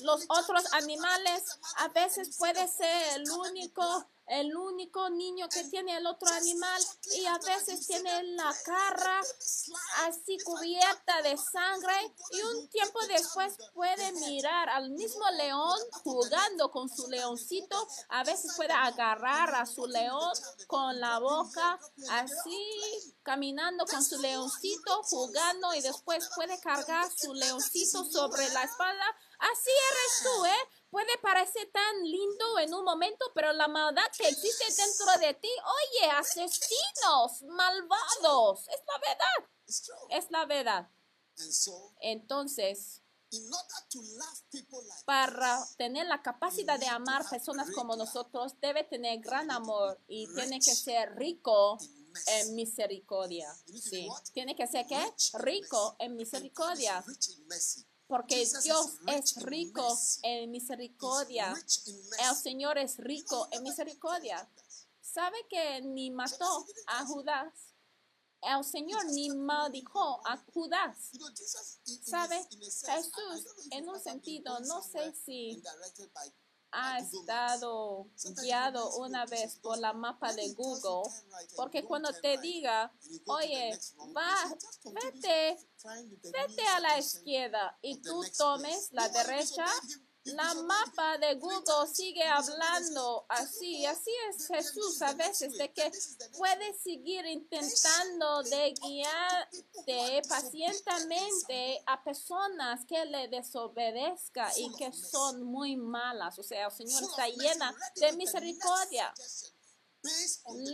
los 0.01 0.25
otros 0.29 0.73
animales. 0.73 1.43
a 1.77 1.87
veces 1.89 2.35
puede 2.37 2.67
ser 2.67 3.15
el 3.15 3.29
único. 3.31 4.07
El 4.29 4.55
único 4.55 5.09
niño 5.09 5.49
que 5.49 5.63
tiene 5.65 5.97
el 5.97 6.05
otro 6.05 6.29
animal 6.29 6.81
y 7.15 7.25
a 7.25 7.37
veces 7.39 7.87
tiene 7.87 8.23
la 8.35 8.53
cara 8.63 9.21
así 10.07 10.37
cubierta 10.43 11.21
de 11.23 11.35
sangre 11.35 12.13
y 12.31 12.41
un 12.41 12.69
tiempo 12.69 12.99
después 13.07 13.55
puede 13.73 14.11
mirar 14.13 14.69
al 14.69 14.91
mismo 14.91 15.23
león 15.31 15.79
jugando 16.03 16.69
con 16.69 16.89
su 16.89 17.07
leoncito. 17.09 17.87
A 18.09 18.23
veces 18.23 18.53
puede 18.55 18.73
agarrar 18.73 19.55
a 19.55 19.65
su 19.65 19.87
león 19.87 20.31
con 20.67 20.99
la 20.99 21.19
boca 21.19 21.79
así 22.11 23.15
caminando 23.23 23.85
con 23.85 24.03
su 24.03 24.19
leoncito 24.19 25.03
jugando 25.03 25.73
y 25.73 25.81
después 25.81 26.29
puede 26.35 26.59
cargar 26.59 27.09
su 27.15 27.33
leoncito 27.33 28.05
sobre 28.05 28.47
la 28.49 28.63
espalda. 28.63 29.05
Así 29.39 29.69
eres 29.69 30.23
tú, 30.23 30.45
¿eh? 30.45 30.78
Puede 30.89 31.17
parecer 31.21 31.69
tan 31.71 32.03
lindo 32.03 32.59
en 32.59 32.73
un 32.73 32.83
momento, 32.83 33.25
pero 33.35 33.53
la 33.53 33.67
maldad 33.67 34.03
que 34.17 34.27
existe 34.27 34.65
dentro 34.75 35.27
de 35.27 35.33
ti, 35.35 35.49
oye, 35.49 36.11
asesinos, 36.11 37.43
malvados, 37.43 38.67
es 38.69 38.81
la 38.87 38.97
verdad, 38.97 39.49
es 40.09 40.31
la 40.31 40.45
verdad. 40.45 40.89
Entonces, 42.01 43.01
para 45.05 45.63
tener 45.77 46.07
la 46.07 46.21
capacidad 46.21 46.79
de 46.79 46.87
amar 46.87 47.29
personas 47.29 47.69
como 47.71 47.95
nosotros, 47.95 48.59
debe 48.59 48.83
tener 48.83 49.19
gran 49.19 49.51
amor 49.51 49.99
y 50.07 50.27
tiene 50.33 50.59
que 50.59 50.73
ser 50.73 51.15
rico 51.15 51.77
en 52.25 52.55
misericordia. 52.55 53.53
Sí. 53.81 54.09
Tiene 54.33 54.55
que 54.55 54.65
ser 54.65 54.87
qué? 54.87 55.13
Rico 55.33 55.95
en 55.99 56.15
misericordia. 56.15 57.03
Porque 58.09 58.43
Dios 58.63 58.97
es 59.05 59.35
rico 59.35 59.87
en 60.23 60.49
misericordia. 60.49 61.53
El. 62.27 62.35
Señor 62.35 62.79
es 62.79 62.97
rico 62.97 63.47
en 63.51 63.61
misericordia. 63.61 64.49
¿Sabe 64.99 65.37
que 65.47 65.81
ni 65.81 66.09
mató 66.09 66.65
a 66.87 67.05
Judas? 67.05 67.53
El 68.41 68.63
Señor 68.63 69.05
ni 69.11 69.29
maldijo 69.29 70.25
a 70.25 70.37
Judas. 70.51 71.11
¿Sabe? 72.03 72.43
Jesús, 72.49 73.45
en 73.69 73.87
un 73.87 73.99
sentido, 73.99 74.59
no 74.61 74.81
sé 74.81 75.13
si 75.13 75.61
ha 76.71 76.99
estado 76.99 78.07
guiado 78.41 78.97
una 78.97 79.25
vez 79.25 79.57
por 79.57 79.77
la 79.79 79.93
mapa 79.93 80.33
de 80.33 80.53
Google, 80.53 81.09
porque 81.55 81.83
cuando 81.83 82.11
te 82.13 82.37
diga, 82.37 82.91
oye, 83.27 83.77
va, 84.15 84.35
vete, 85.03 85.57
vete 86.23 86.67
a 86.67 86.79
la 86.79 86.99
izquierda 86.99 87.77
y 87.81 88.01
tú 88.01 88.23
tomes 88.37 88.89
la 88.91 89.09
derecha, 89.09 89.65
la 90.33 90.53
mapa 90.53 91.17
de 91.17 91.35
Google 91.35 91.87
sigue 91.91 92.23
hablando 92.23 93.25
así, 93.29 93.85
así 93.85 94.11
es 94.29 94.47
Jesús 94.47 95.01
a 95.01 95.13
veces, 95.13 95.57
de 95.57 95.71
que 95.71 95.91
puedes 96.37 96.81
seguir 96.81 97.25
intentando 97.25 98.43
de 98.43 98.73
guiarte 98.73 100.21
pacientemente 100.27 101.81
a 101.85 102.03
personas 102.03 102.85
que 102.85 103.05
le 103.05 103.27
desobedezca 103.27 104.51
y 104.57 104.73
que 104.75 104.91
son 104.91 105.43
muy 105.43 105.75
malas. 105.75 106.37
O 106.39 106.43
sea, 106.43 106.67
el 106.67 106.71
Señor 106.71 107.03
está 107.03 107.27
llena 107.27 107.75
de 107.95 108.13
misericordia, 108.13 109.13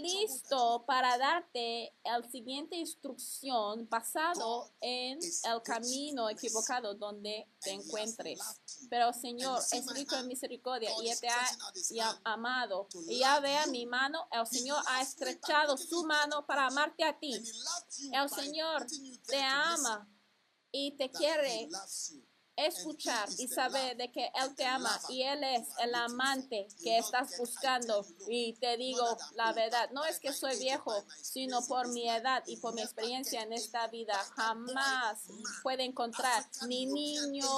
listo 0.01 0.83
para 0.85 1.17
darte 1.17 1.93
el 2.03 2.29
siguiente 2.31 2.75
instrucción 2.75 3.87
basado 3.89 4.71
en 4.81 5.19
el 5.19 5.61
camino 5.63 6.29
equivocado 6.29 6.93
donde 6.95 7.47
te 7.61 7.71
encuentres. 7.71 8.39
Pero 8.89 9.09
el 9.09 9.13
Señor 9.13 9.61
es 9.71 9.87
rico 9.93 10.15
en 10.15 10.27
misericordia 10.27 10.91
y 11.01 11.15
te 11.19 11.27
ha 11.27 12.19
amado. 12.23 12.87
Y 13.07 13.19
ya 13.19 13.39
vea 13.39 13.67
mi 13.67 13.85
mano, 13.85 14.27
el 14.31 14.45
Señor 14.47 14.83
ha 14.87 15.01
estrechado 15.01 15.77
su 15.77 16.03
mano 16.05 16.45
para 16.45 16.67
amarte 16.67 17.03
a 17.03 17.17
ti. 17.17 17.33
El 18.11 18.29
Señor 18.29 18.85
te 19.27 19.41
ama 19.41 20.07
y 20.71 20.91
te 20.97 21.09
quiere. 21.09 21.69
Escuchar 22.55 23.27
y 23.37 23.47
saber 23.47 23.97
de 23.97 24.11
que 24.11 24.25
Él 24.25 24.55
te 24.55 24.65
ama 24.65 24.99
y 25.09 25.23
Él 25.23 25.43
es 25.43 25.67
el 25.83 25.93
amante 25.95 26.67
que 26.81 26.97
estás 26.97 27.37
buscando. 27.37 28.05
Y 28.27 28.53
te 28.53 28.77
digo 28.77 29.17
la 29.35 29.53
verdad, 29.53 29.89
no 29.91 30.05
es 30.05 30.19
que 30.19 30.33
soy 30.33 30.57
viejo, 30.57 31.05
sino 31.21 31.65
por 31.67 31.87
mi 31.89 32.09
edad 32.09 32.43
y 32.47 32.57
por 32.57 32.73
mi 32.73 32.81
experiencia 32.81 33.41
en 33.41 33.53
esta 33.53 33.87
vida. 33.87 34.15
Jamás 34.35 35.23
puede 35.63 35.83
encontrar 35.83 36.45
ni 36.67 36.85
niño, 36.85 37.49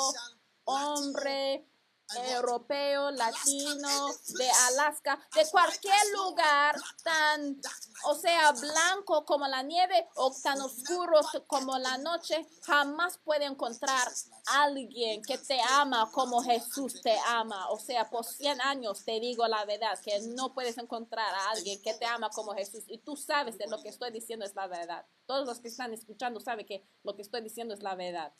hombre, 0.65 1.65
europeo, 2.15 3.11
latino, 3.11 4.07
de 4.37 4.49
Alaska, 4.67 5.19
de 5.35 5.49
cualquier 5.49 5.95
lugar 6.15 6.75
tan, 7.03 7.59
o 8.05 8.15
sea, 8.15 8.51
blanco 8.51 9.25
como 9.25 9.47
la 9.47 9.63
nieve 9.63 10.07
o 10.15 10.33
tan 10.43 10.61
oscuro 10.61 11.19
como 11.47 11.77
la 11.77 11.97
noche, 11.97 12.45
jamás 12.63 13.17
puede 13.17 13.45
encontrar 13.45 14.07
alguien 14.45 15.21
que 15.21 15.37
te 15.37 15.59
ama 15.61 16.09
como 16.11 16.41
Jesús 16.41 17.01
te 17.01 17.17
ama. 17.27 17.69
O 17.69 17.79
sea, 17.79 18.09
por 18.09 18.25
100 18.25 18.61
años 18.61 19.03
te 19.03 19.19
digo 19.19 19.47
la 19.47 19.65
verdad, 19.65 19.99
que 20.03 20.19
no 20.35 20.53
puedes 20.53 20.77
encontrar 20.77 21.33
a 21.33 21.49
alguien 21.51 21.81
que 21.81 21.93
te 21.93 22.05
ama 22.05 22.29
como 22.29 22.53
Jesús. 22.53 22.83
Y 22.87 22.99
tú 22.99 23.15
sabes 23.15 23.57
de 23.57 23.67
lo 23.67 23.81
que 23.81 23.89
estoy 23.89 24.11
diciendo 24.11 24.45
es 24.45 24.55
la 24.55 24.67
verdad. 24.67 25.05
Todos 25.25 25.45
los 25.45 25.59
que 25.59 25.67
están 25.67 25.93
escuchando 25.93 26.39
saben 26.39 26.65
que 26.65 26.87
lo 27.03 27.15
que 27.15 27.21
estoy 27.21 27.41
diciendo 27.41 27.73
es 27.73 27.83
la 27.83 27.95
verdad. 27.95 28.33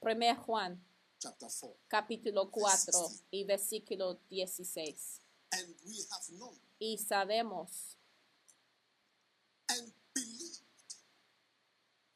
Primer 0.00 0.36
Juan 0.36 0.82
chapter 1.18 1.48
4. 1.48 1.76
capítulo 1.88 2.50
4 2.50 3.08
y 3.30 3.44
versículo 3.44 4.20
16. 4.28 5.20
And 5.52 5.74
we 5.84 5.96
have 6.10 6.36
known 6.38 6.58
Y 6.78 6.98
sabemos, 6.98 7.96
and 9.68 9.92
believed 10.14 10.66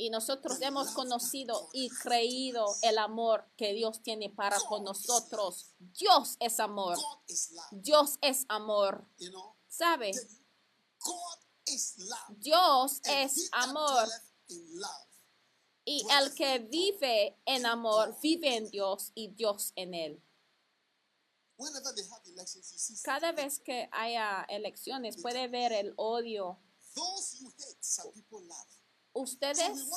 y 0.01 0.09
nosotros 0.09 0.59
hemos 0.63 0.93
conocido 0.93 1.69
y 1.75 1.91
creído 1.91 2.65
el 2.81 2.97
amor 2.97 3.45
que 3.59 3.75
Dios 3.75 4.03
tiene 4.03 4.31
para 4.31 4.59
con 4.61 4.83
nosotros. 4.83 5.75
Dios 5.79 6.37
es 6.41 6.59
amor. 6.59 6.97
God. 6.97 7.83
Dios 7.83 8.19
es 8.23 8.47
amor. 8.49 9.07
You 9.19 9.29
know, 9.31 9.57
¿Sabe? 9.69 10.13
the- 10.13 10.27
God 11.01 11.39
is 11.67 11.99
love. 11.99 12.39
Dios 12.39 13.01
es 13.05 13.51
amor. 13.53 14.09
Y 15.93 16.07
el 16.21 16.33
que 16.37 16.61
vive 16.61 17.37
en 17.45 17.67
amor, 17.67 18.17
vive 18.23 18.55
en 18.55 18.71
Dios 18.71 19.11
y 19.13 19.27
Dios 19.27 19.73
en 19.75 19.93
él. 19.93 20.23
Cada 23.03 23.33
vez 23.33 23.59
que 23.59 23.89
haya 23.91 24.47
elecciones, 24.49 25.21
puede 25.21 25.49
ver 25.49 25.73
el 25.73 25.93
odio. 25.97 26.61
Ustedes, 29.13 29.89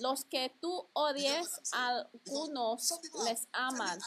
los 0.00 0.24
que 0.24 0.56
tú 0.58 0.88
odies, 0.94 1.46
algunos 1.72 2.98
les 3.26 3.46
aman. 3.52 4.00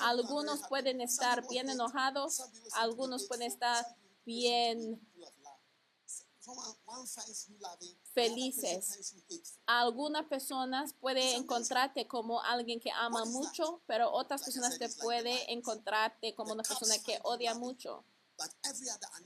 Algunos 0.00 0.60
pueden 0.68 1.00
estar 1.00 1.48
bien 1.48 1.70
enojados, 1.70 2.42
algunos 2.74 3.26
pueden 3.26 3.50
estar 3.50 3.86
bien 4.26 5.00
felices. 8.12 9.14
Algunas 9.66 10.26
personas 10.26 10.94
pueden 10.94 11.42
encontrarte 11.42 12.06
como 12.06 12.40
alguien 12.42 12.80
que 12.80 12.90
ama 12.90 13.24
mucho, 13.24 13.80
pero 13.86 14.10
otras 14.12 14.42
personas 14.42 14.78
te 14.78 14.88
pueden 14.88 15.38
encontrarte 15.48 16.34
como 16.34 16.52
una 16.52 16.62
persona 16.62 16.98
que 16.98 17.18
odia 17.22 17.54
mucho. 17.54 18.04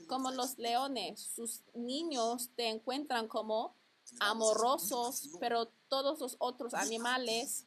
Como 0.07 0.31
los 0.31 0.57
leones, 0.57 1.21
sus 1.21 1.61
niños 1.73 2.49
te 2.55 2.67
encuentran 2.69 3.27
como 3.27 3.75
And 4.11 4.19
the 4.19 4.25
Bible 4.25 4.79
says, 4.79 4.91
"We 4.91 4.99
amorosos, 4.99 5.29
pero 5.39 5.67
todos 5.87 6.19
los 6.19 6.35
otros 6.39 6.73
animales 6.73 7.65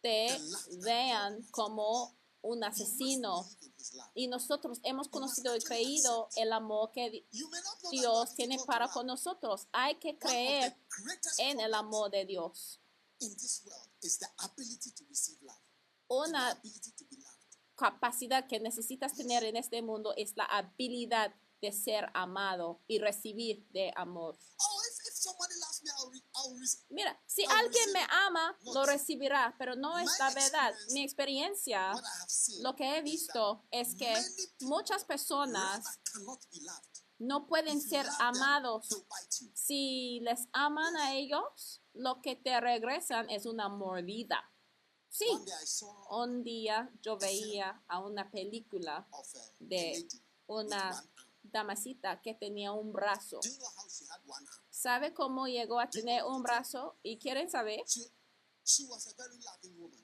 te 0.00 0.28
vean 0.82 1.42
como 1.50 2.14
un 2.44 2.62
asesino. 2.62 3.46
Y 4.14 4.28
nosotros 4.28 4.78
hemos 4.84 5.08
conocido 5.08 5.56
y 5.56 5.60
creído 5.60 6.28
el 6.36 6.52
amor 6.52 6.92
que 6.92 7.26
Dios 7.90 8.34
tiene 8.34 8.58
para 8.66 8.88
con 8.88 9.06
nosotros. 9.06 9.66
Hay 9.72 9.96
que 9.96 10.18
creer 10.18 10.76
en 11.38 11.60
el 11.60 11.74
amor 11.74 12.10
de 12.10 12.24
Dios. 12.24 12.80
Una 16.06 16.60
capacidad 17.74 18.46
que 18.46 18.60
necesitas 18.60 19.14
tener 19.14 19.44
en 19.44 19.56
este 19.56 19.82
mundo 19.82 20.14
es 20.16 20.36
la 20.36 20.44
habilidad 20.44 21.34
de 21.60 21.72
ser 21.72 22.10
amado 22.14 22.80
y 22.86 22.98
recibir 22.98 23.66
de 23.70 23.92
amor. 23.96 24.38
Oh, 24.58 24.80
if, 24.90 24.98
if 25.08 25.14
Mira, 26.88 27.20
si 27.26 27.44
alguien 27.44 27.92
me 27.92 28.02
ama, 28.26 28.56
lo 28.74 28.84
recibirá, 28.84 29.54
pero 29.58 29.76
no 29.76 29.98
es 29.98 30.10
la 30.18 30.30
verdad. 30.30 30.74
Mi 30.90 31.02
experiencia, 31.02 31.92
lo 32.60 32.74
que 32.74 32.96
he 32.98 33.02
visto 33.02 33.64
es 33.70 33.94
que 33.94 34.14
muchas 34.60 35.04
personas 35.04 35.84
no 37.18 37.46
pueden 37.46 37.80
ser 37.80 38.06
amados. 38.18 38.88
Si 39.54 40.20
les 40.22 40.48
aman 40.52 40.96
a 40.96 41.14
ellos, 41.14 41.80
lo 41.92 42.20
que 42.20 42.36
te 42.36 42.60
regresan 42.60 43.30
es 43.30 43.46
una 43.46 43.68
mordida. 43.68 44.50
Sí, 45.08 45.28
un 46.10 46.42
día 46.42 46.90
yo 47.00 47.16
veía 47.16 47.80
a 47.86 48.00
una 48.00 48.30
película 48.32 49.06
de 49.60 50.08
una 50.46 51.04
damasita 51.44 52.20
que 52.20 52.34
tenía 52.34 52.72
un 52.72 52.92
brazo. 52.92 53.38
¿Sabe 54.84 55.14
cómo 55.14 55.46
llegó 55.46 55.80
a 55.80 55.88
tener 55.88 56.24
un 56.24 56.42
brazo? 56.42 56.98
¿Y 57.02 57.16
quieren 57.16 57.48
saber? 57.48 57.80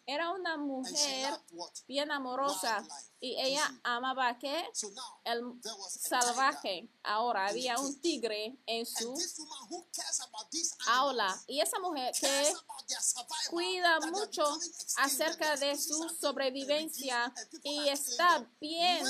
Era 0.07 0.33
una 0.33 0.59
mujer 0.59 1.41
bien 1.89 2.11
amorosa 2.11 2.87
y 3.19 3.41
ella 3.41 3.81
amaba 3.83 4.33
now, 4.33 5.21
El 5.25 5.43
salvaje. 5.89 6.91
Ahora 7.03 7.47
había 7.47 7.79
un 7.79 7.99
tigre 8.03 8.59
en 8.67 8.85
su 8.85 9.15
aula. 10.89 11.43
y 11.47 11.61
esa 11.61 11.79
mujer 11.79 12.13
que 12.21 12.55
cuida 13.49 13.99
mucho 14.01 14.45
acerca 14.97 15.57
de 15.57 15.79
su 15.79 16.09
sobrevivencia 16.11 17.33
y 17.63 17.89
está 17.89 18.47
bien 18.61 19.07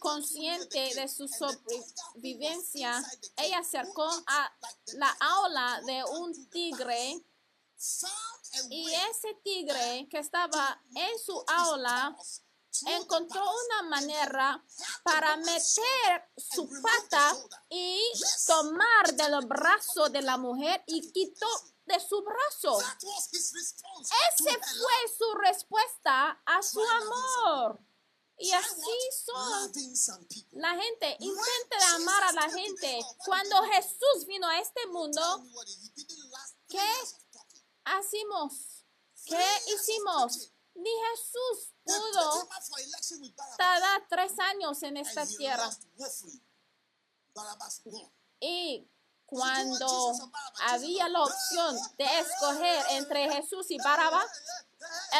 consciente 0.00 0.92
de 0.94 1.08
su 1.08 1.28
sobrevivencia, 1.28 3.00
ella 3.36 3.58
acercó 3.58 4.08
a 4.26 4.52
la 4.94 5.16
aula 5.20 5.80
de 5.86 6.02
un 6.04 6.48
tigre 6.50 7.24
y 8.70 8.92
ese 9.10 9.34
tigre 9.42 10.06
que 10.10 10.18
estaba 10.18 10.80
en 10.94 11.18
su 11.18 11.44
aula 11.48 12.16
encontró 12.86 13.42
una 13.42 13.82
manera 13.88 14.64
para 15.02 15.36
meter 15.36 16.30
su 16.36 16.68
pata 16.80 17.36
y 17.68 18.00
tomar 18.46 19.14
del 19.14 19.46
brazo 19.46 20.08
de 20.08 20.22
la 20.22 20.36
mujer 20.36 20.82
y 20.86 21.12
quitó 21.12 21.48
de 21.84 21.98
su 22.00 22.22
brazo. 22.22 22.78
That 22.78 23.02
was 23.02 23.28
his 23.32 23.52
response 23.52 24.08
to 24.08 24.44
Ese 24.44 24.58
fue 24.58 25.16
su 25.18 25.34
respuesta 25.34 26.40
a 26.46 26.62
su 26.62 26.80
amor. 26.80 27.80
Y 28.38 28.50
así 28.50 28.98
son 29.24 29.72
la 30.52 30.74
gente. 30.74 31.16
Intenta 31.20 31.94
amar 31.94 32.22
a 32.24 32.32
la 32.32 32.50
gente. 32.50 33.00
Cuando 33.24 33.62
Jesús 33.64 34.26
vino 34.26 34.48
a 34.48 34.58
este 34.58 34.86
mundo, 34.86 35.44
¿Qué? 36.68 36.78
Hacimos. 37.84 38.84
¿Qué 39.24 39.44
hicimos? 39.74 40.52
Ni 40.74 40.90
Jesús 40.90 41.74
pudo 41.84 42.48
tardar 43.58 44.06
tres 44.08 44.38
años 44.38 44.82
en 44.82 44.96
esta 44.96 45.26
tierra. 45.26 45.68
Y 48.40 48.88
cuando 49.26 50.14
había 50.68 51.08
la 51.08 51.22
opción 51.22 51.76
de 51.98 52.18
escoger 52.20 52.84
entre 52.90 53.30
Jesús 53.32 53.70
y 53.70 53.78
Baraba, 53.78 54.24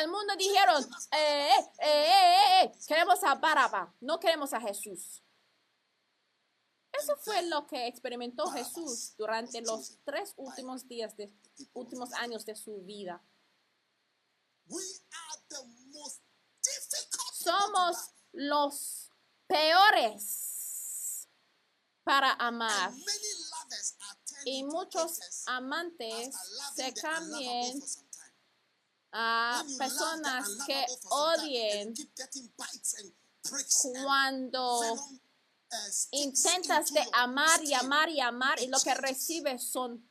el 0.00 0.08
mundo 0.08 0.34
dijeron, 0.36 0.82
eh, 1.12 1.48
eh, 1.48 1.70
eh, 1.78 2.06
eh, 2.08 2.64
eh, 2.64 2.72
queremos 2.86 3.22
a 3.24 3.34
Baraba, 3.36 3.94
no 4.00 4.18
queremos 4.18 4.52
a 4.52 4.60
Jesús. 4.60 5.22
Eso 6.92 7.16
fue 7.16 7.42
lo 7.42 7.66
que 7.66 7.86
experimentó 7.86 8.50
Jesús 8.50 9.14
durante 9.16 9.60
los 9.62 9.98
tres 10.04 10.34
últimos 10.36 10.86
días, 10.86 11.16
de, 11.16 11.32
últimos 11.72 12.12
años 12.12 12.44
de 12.44 12.54
su 12.54 12.82
vida. 12.82 13.22
Somos 17.32 18.10
los 18.32 19.10
peores 19.46 21.28
para 22.04 22.32
amar. 22.34 22.92
Y 24.44 24.64
muchos 24.64 25.18
amantes 25.46 26.34
se 26.74 26.92
time. 26.92 27.80
a 29.12 29.64
personas 29.78 30.48
que 30.66 30.84
odien 31.10 31.94
cuando 34.04 34.96
intentas 36.10 36.92
de 36.92 37.02
amar 37.12 37.62
y 37.64 37.74
amar 37.74 38.08
y 38.08 38.20
amar 38.20 38.60
y 38.60 38.66
lo 38.68 38.78
que 38.80 38.94
recibes 38.94 39.62
son 39.64 40.06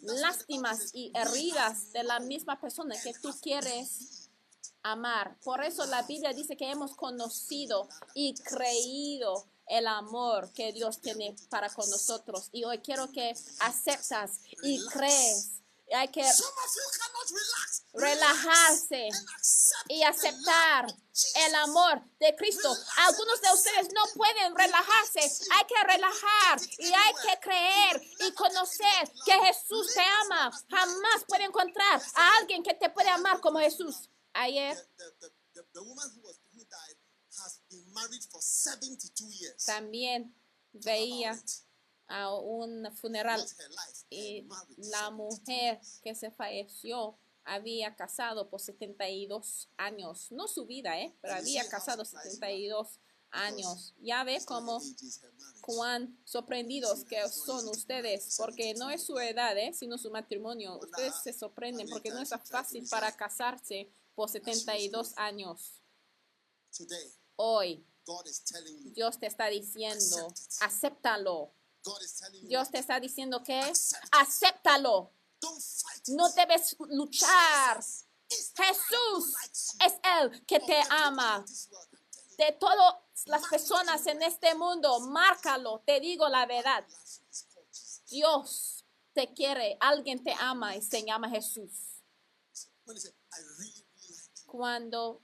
lástimas 0.00 0.90
y 0.92 1.12
heridas 1.14 1.92
de 1.92 2.04
la 2.04 2.20
misma 2.20 2.60
persona 2.60 2.94
que 3.02 3.14
tú 3.14 3.30
quieres 3.40 4.28
amar. 4.82 5.36
Por 5.42 5.64
eso 5.64 5.86
la 5.86 6.02
Biblia 6.02 6.32
dice 6.32 6.56
que 6.56 6.70
hemos 6.70 6.94
conocido 6.94 7.88
y 8.14 8.34
creído 8.34 9.46
el 9.66 9.86
amor 9.86 10.52
que 10.52 10.72
Dios 10.72 11.00
tiene 11.00 11.34
para 11.48 11.70
con 11.70 11.88
nosotros. 11.90 12.48
Y 12.52 12.64
hoy 12.64 12.78
quiero 12.78 13.10
que 13.10 13.34
aceptas 13.60 14.40
y 14.62 14.84
crees. 14.86 15.53
Hay 15.92 16.08
que 16.08 16.24
relajarse 17.92 19.08
y 19.88 20.02
aceptar 20.02 20.86
el 21.36 21.54
amor 21.56 22.02
de 22.18 22.34
Cristo. 22.36 22.74
Algunos 22.96 23.40
de 23.40 23.52
ustedes 23.52 23.88
no 23.92 24.02
pueden 24.14 24.56
relajarse. 24.56 25.20
Hay 25.20 25.64
que 25.66 25.82
relajar 25.84 26.60
y 26.78 26.92
hay 26.92 27.14
que 27.22 27.40
creer 27.40 28.02
y 28.20 28.32
conocer 28.32 29.12
que 29.24 29.32
Jesús 29.32 29.92
te 29.94 30.00
ama. 30.22 30.50
Jamás 30.70 31.24
puede 31.28 31.44
encontrar 31.44 32.02
a 32.14 32.36
alguien 32.38 32.62
que 32.62 32.74
te 32.74 32.90
puede 32.90 33.10
amar 33.10 33.40
como 33.40 33.58
Jesús. 33.58 34.08
Ayer 34.32 34.74
The, 34.96 35.04
the, 35.20 35.28
the, 35.54 35.62
the 35.74 35.80
woman 35.80 36.10
who, 36.16 36.22
was, 36.26 36.40
who 36.52 36.64
died 36.64 36.96
has 37.38 37.60
been 37.70 37.92
married 37.92 38.22
for 38.30 38.40
72 38.40 39.30
years. 39.30 39.64
también 39.66 40.34
veía 40.72 41.38
a 42.08 42.34
un 42.34 42.94
funeral 42.94 43.44
y 44.10 44.46
la 44.76 45.10
mujer 45.10 45.80
que 46.02 46.14
se 46.14 46.30
falleció 46.30 47.18
había 47.44 47.94
casado 47.94 48.48
por 48.48 48.60
72 48.60 49.68
años, 49.76 50.32
no 50.32 50.48
su 50.48 50.66
vida, 50.66 50.98
¿eh? 50.98 51.14
pero 51.20 51.34
había 51.34 51.68
casado 51.68 52.04
72 52.04 53.00
años. 53.34 53.94
Ya 54.00 54.24
ve 54.24 54.40
cómo 54.46 54.80
cuán 55.60 56.18
sorprendidos 56.24 57.04
que 57.04 57.28
son 57.28 57.68
ustedes, 57.68 58.36
porque 58.38 58.74
no 58.74 58.90
es 58.90 59.04
su 59.04 59.18
edad, 59.18 59.56
¿eh? 59.58 59.72
sino 59.74 59.98
su 59.98 60.10
matrimonio. 60.10 60.78
Ustedes 60.78 61.14
se 61.22 61.32
sorprenden 61.32 61.88
porque 61.88 62.10
no 62.10 62.20
es 62.20 62.30
fácil 62.44 62.86
para 62.88 63.14
casarse 63.16 63.90
por 64.14 64.30
72 64.30 65.12
años. 65.16 65.82
Hoy. 67.36 67.86
Dios 68.92 69.18
te 69.18 69.26
está 69.26 69.48
diciendo, 69.48 70.32
acéptalo. 70.60 71.54
Dios 72.42 72.70
te 72.70 72.78
está 72.78 73.00
diciendo 73.00 73.42
que 73.42 73.60
acéptalo. 74.12 75.12
No 76.08 76.28
debes 76.30 76.76
luchar. 76.88 77.84
Jesús 78.28 79.34
es 79.84 79.94
el 80.20 80.44
que 80.46 80.60
te 80.60 80.80
ama. 80.90 81.44
De 82.38 82.52
todas 82.52 82.96
las 83.26 83.46
personas 83.48 84.06
en 84.06 84.22
este 84.22 84.54
mundo, 84.54 85.00
márcalo. 85.00 85.82
Te 85.86 86.00
digo 86.00 86.28
la 86.28 86.46
verdad. 86.46 86.84
Dios 88.10 88.84
te 89.12 89.32
quiere, 89.32 89.76
alguien 89.80 90.22
te 90.22 90.34
ama 90.38 90.74
y 90.76 90.82
se 90.82 91.04
llama 91.04 91.28
Jesús. 91.28 92.02
Cuando 94.46 95.22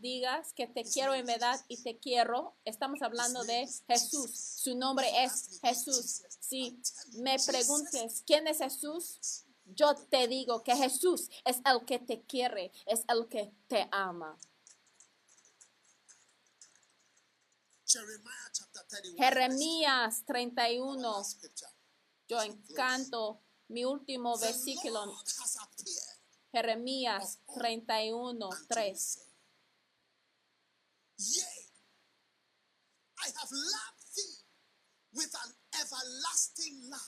digas 0.00 0.52
que 0.52 0.66
te 0.66 0.84
quiero 0.84 1.14
en 1.14 1.26
verdad 1.26 1.60
y 1.68 1.82
te 1.82 1.98
quiero, 1.98 2.56
estamos 2.64 3.02
hablando 3.02 3.44
de 3.44 3.68
Jesús. 3.86 4.30
Su 4.36 4.76
nombre 4.76 5.06
es 5.24 5.60
Jesús. 5.62 6.22
Si 6.40 6.80
me 7.18 7.36
preguntes 7.38 8.22
quién 8.26 8.46
es 8.46 8.58
Jesús, 8.58 9.44
yo 9.64 9.94
te 9.94 10.28
digo 10.28 10.62
que 10.62 10.74
Jesús 10.74 11.28
es 11.44 11.58
el 11.64 11.84
que 11.84 11.98
te 11.98 12.22
quiere, 12.22 12.72
es 12.86 13.04
el 13.08 13.28
que 13.28 13.52
te 13.66 13.88
ama. 13.90 14.38
Jeremiah 17.86 18.50
chapter 18.52 18.82
31. 18.86 19.16
Jeremías 19.18 20.24
31, 20.26 21.00
Last 21.00 21.30
scripture. 21.32 21.72
yo 22.28 22.42
encanto 22.42 23.40
mi 23.68 23.84
último 23.84 24.38
versículo, 24.38 25.16
Jeremías 26.52 27.38
31, 27.54 28.30
unto 28.30 28.50
me, 28.50 28.66
3. 28.68 29.27
Yea, 31.18 31.42
I 33.18 33.26
have 33.26 33.50
loved 33.50 34.06
thee 34.14 34.38
with 35.12 35.34
an 35.34 35.52
everlasting 35.74 36.88
love. 36.88 37.00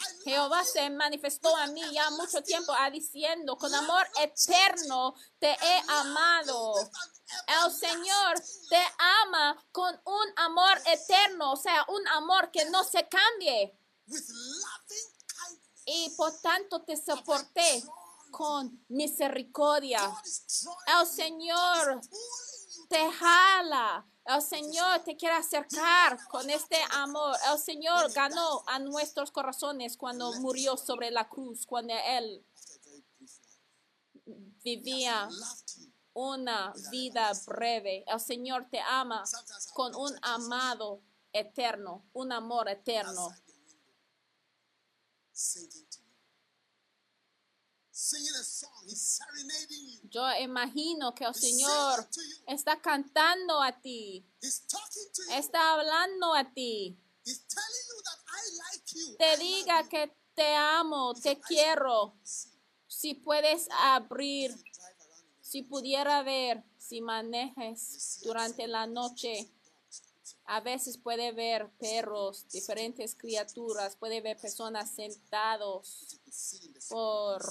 Love 0.00 0.24
Jehová 0.24 0.64
se 0.64 0.88
manifestó 0.90 1.56
a 1.56 1.66
mí 1.68 1.82
ya 1.92 2.10
mucho 2.10 2.42
tiempo 2.42 2.72
ah, 2.78 2.90
diciendo, 2.90 3.56
con 3.56 3.74
amor 3.74 4.06
eterno 4.20 5.14
te 5.38 5.50
he 5.50 5.82
amado. 5.88 6.74
El 7.46 7.72
Señor 7.72 8.40
te 8.68 8.82
ama 8.98 9.56
con 9.72 10.00
un 10.04 10.26
amor 10.36 10.78
eterno, 10.86 11.52
o 11.52 11.56
sea, 11.56 11.84
un 11.88 12.06
amor 12.08 12.50
que 12.52 12.64
no 12.66 12.84
se 12.84 13.08
cambie. 13.08 13.76
Y 15.86 16.10
por 16.16 16.32
tanto 16.40 16.82
te 16.84 16.96
soporté 16.96 17.82
con 18.36 18.84
misericordia. 18.88 20.00
El 21.00 21.06
Señor 21.06 22.00
te 22.88 23.10
jala. 23.12 24.04
El 24.24 24.42
Señor 24.42 25.04
te 25.04 25.16
quiere 25.16 25.36
acercar 25.36 26.18
con 26.28 26.50
este 26.50 26.78
amor. 26.92 27.36
El 27.52 27.58
Señor 27.60 28.12
ganó 28.12 28.64
a 28.66 28.80
nuestros 28.80 29.30
corazones 29.30 29.96
cuando 29.96 30.32
murió 30.40 30.76
sobre 30.76 31.12
la 31.12 31.28
cruz, 31.28 31.64
cuando 31.64 31.94
Él 31.94 32.44
vivía 34.64 35.28
una 36.12 36.72
vida 36.90 37.30
breve. 37.46 38.04
El 38.08 38.18
Señor 38.18 38.66
te 38.68 38.80
ama 38.80 39.22
con 39.74 39.94
un 39.94 40.12
amado 40.22 41.02
eterno, 41.32 42.04
un 42.14 42.32
amor 42.32 42.68
eterno. 42.68 43.28
outside 43.28 43.36
the 43.36 43.52
window, 43.54 43.94
singing 45.32 45.86
to 45.90 45.98
you. 45.98 46.02
Singing 46.02 46.02
a 46.02 46.02
song, 46.02 46.10
he's 47.84 47.92
serenading 47.92 47.92
you. 47.92 47.93
Yo 50.10 50.22
imagino 50.40 51.14
que 51.14 51.24
el 51.24 51.34
Señor 51.34 52.06
está 52.46 52.80
cantando 52.80 53.62
a 53.62 53.72
ti, 53.80 54.26
He's 54.42 54.66
talking 54.66 55.10
to 55.12 55.22
you. 55.22 55.32
está 55.38 55.74
hablando 55.74 56.34
a 56.34 56.44
ti. 56.52 56.98
He's 57.24 57.46
telling 57.46 57.86
you 57.88 58.02
that 58.02 58.18
I 58.28 58.42
like 58.58 58.84
you. 58.94 59.16
Te 59.16 59.36
diga 59.38 59.88
que 59.88 60.14
te 60.34 60.54
amo, 60.54 61.14
te 61.14 61.40
quiero. 61.40 62.14
Si 62.86 63.14
puedes 63.14 63.68
abrir, 63.70 64.54
si 65.40 65.62
pudiera 65.62 66.22
ver, 66.22 66.62
si 66.76 67.00
manejes 67.00 68.20
durante 68.22 68.66
la 68.66 68.86
noche, 68.86 69.50
a 70.44 70.60
veces 70.60 70.98
puede 70.98 71.32
ver 71.32 71.70
perros, 71.78 72.46
diferentes 72.50 73.14
criaturas, 73.14 73.96
puede 73.96 74.20
ver 74.20 74.36
personas 74.36 74.90
sentados 74.94 76.18
por. 76.90 77.42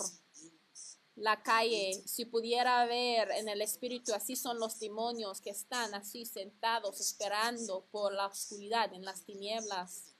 La 1.15 1.41
calle. 1.41 2.01
Si 2.05 2.25
pudiera 2.25 2.85
ver 2.85 3.31
en 3.31 3.49
el 3.49 3.61
espíritu, 3.61 4.13
así 4.13 4.35
son 4.35 4.59
los 4.59 4.79
demonios 4.79 5.41
que 5.41 5.51
están 5.51 5.93
así 5.93 6.25
sentados 6.25 6.99
esperando 6.99 7.85
por 7.91 8.13
la 8.13 8.27
oscuridad, 8.27 8.93
en 8.93 9.05
las 9.05 9.23
tinieblas. 9.23 10.15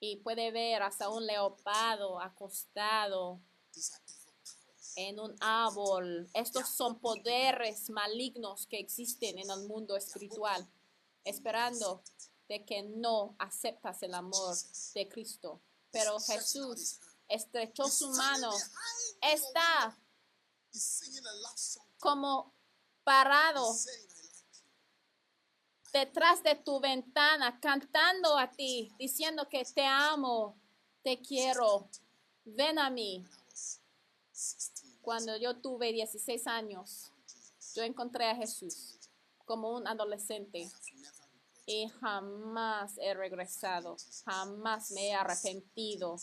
Y 0.00 0.16
puede 0.16 0.50
ver 0.50 0.82
hasta 0.82 1.08
un 1.08 1.26
leopardo 1.26 2.20
acostado 2.20 3.40
en 4.96 5.20
un 5.20 5.36
árbol. 5.40 6.28
Estos 6.34 6.68
son 6.68 6.98
poderes 6.98 7.88
malignos 7.90 8.66
que 8.66 8.78
existen 8.78 9.38
en 9.38 9.50
el 9.50 9.66
mundo 9.66 9.96
espiritual, 9.96 10.68
esperando 11.24 12.02
de 12.48 12.64
que 12.64 12.82
no 12.82 13.34
aceptas 13.38 14.02
el 14.02 14.14
amor 14.14 14.56
de 14.94 15.08
Cristo. 15.08 15.60
Pero 15.90 16.18
Jesús 16.20 16.98
estrechó 17.34 17.88
su 17.88 18.10
mano, 18.10 18.52
está 19.20 19.96
como 21.98 22.52
parado 23.04 23.74
detrás 25.92 26.42
de 26.42 26.54
tu 26.54 26.80
ventana, 26.80 27.60
cantando 27.60 28.38
a 28.38 28.50
ti, 28.50 28.90
diciendo 28.98 29.48
que 29.48 29.64
te 29.64 29.84
amo, 29.84 30.56
te 31.02 31.20
quiero, 31.20 31.88
ven 32.44 32.78
a 32.78 32.90
mí. 32.90 33.24
When 33.24 33.28
I 33.28 33.44
was 33.48 33.80
16, 34.32 35.00
Cuando 35.02 35.36
yo 35.36 35.56
tuve 35.56 35.92
16 35.92 36.46
años, 36.46 37.10
yo 37.74 37.82
encontré 37.82 38.30
a 38.30 38.36
Jesús 38.36 38.98
como 39.44 39.74
un 39.74 39.86
adolescente 39.86 40.70
y 41.66 41.88
jamás 42.00 42.94
he 42.98 43.14
regresado, 43.14 43.96
jamás 44.24 44.90
me 44.92 45.08
he 45.08 45.14
arrepentido 45.14 46.16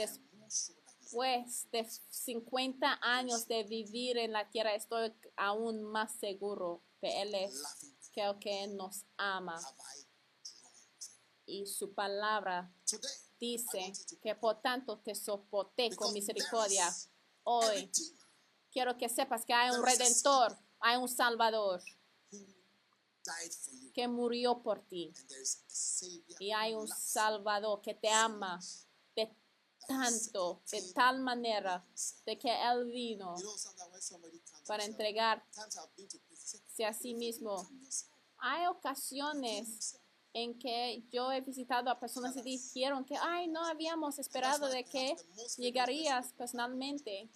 Después 0.00 1.68
de 1.72 1.86
50 2.08 2.98
años 3.02 3.46
de 3.48 3.64
vivir 3.64 4.18
en 4.18 4.32
la 4.32 4.48
tierra, 4.50 4.74
estoy 4.74 5.12
aún 5.36 5.82
más 5.82 6.18
seguro 6.18 6.82
que 7.00 7.22
Él 7.22 7.34
es, 7.34 7.62
que 8.12 8.22
el 8.22 8.38
que 8.38 8.66
nos 8.68 9.04
ama. 9.16 9.60
Y 11.46 11.66
su 11.66 11.94
palabra 11.94 12.72
dice 13.40 13.92
que 14.22 14.34
por 14.36 14.60
tanto 14.60 14.98
te 15.00 15.14
soporté 15.14 15.94
con 15.96 16.12
misericordia. 16.12 16.88
Hoy 17.42 17.90
quiero 18.70 18.96
que 18.96 19.08
sepas 19.08 19.44
que 19.44 19.52
hay 19.52 19.70
un 19.70 19.84
redentor, 19.84 20.56
hay 20.78 20.96
un 20.96 21.08
salvador 21.08 21.82
que 23.94 24.08
murió 24.08 24.62
por 24.62 24.86
ti. 24.86 25.12
Y 26.38 26.52
hay 26.52 26.74
un 26.74 26.86
salvador 26.86 27.80
que 27.82 27.94
te 27.94 28.08
ama 28.08 28.60
tanto, 29.90 30.62
de 30.70 30.92
tal 30.92 31.20
manera, 31.20 31.84
de 32.24 32.38
que 32.38 32.48
Él 32.48 32.84
vino 32.86 33.34
para 34.66 34.84
himself, 34.84 34.90
entregar 34.90 35.42
times 35.52 35.76
I've 35.76 35.90
been 35.96 36.08
to 36.08 36.18
places, 36.28 36.62
si 36.68 36.84
a 36.84 36.92
sí 36.92 37.14
mismo. 37.14 37.68
Hay 38.38 38.66
ocasiones 38.66 39.98
en 40.32 40.58
que 40.58 41.02
yo 41.10 41.32
he 41.32 41.40
visitado 41.40 41.90
a 41.90 41.98
personas 41.98 42.36
y 42.36 42.42
dijeron 42.42 43.04
que, 43.04 43.16
ay, 43.20 43.48
no 43.48 43.64
habíamos 43.66 44.18
esperado 44.18 44.68
de 44.68 44.84
que 44.84 45.16
llegarías 45.58 46.32
personalmente. 46.34 47.28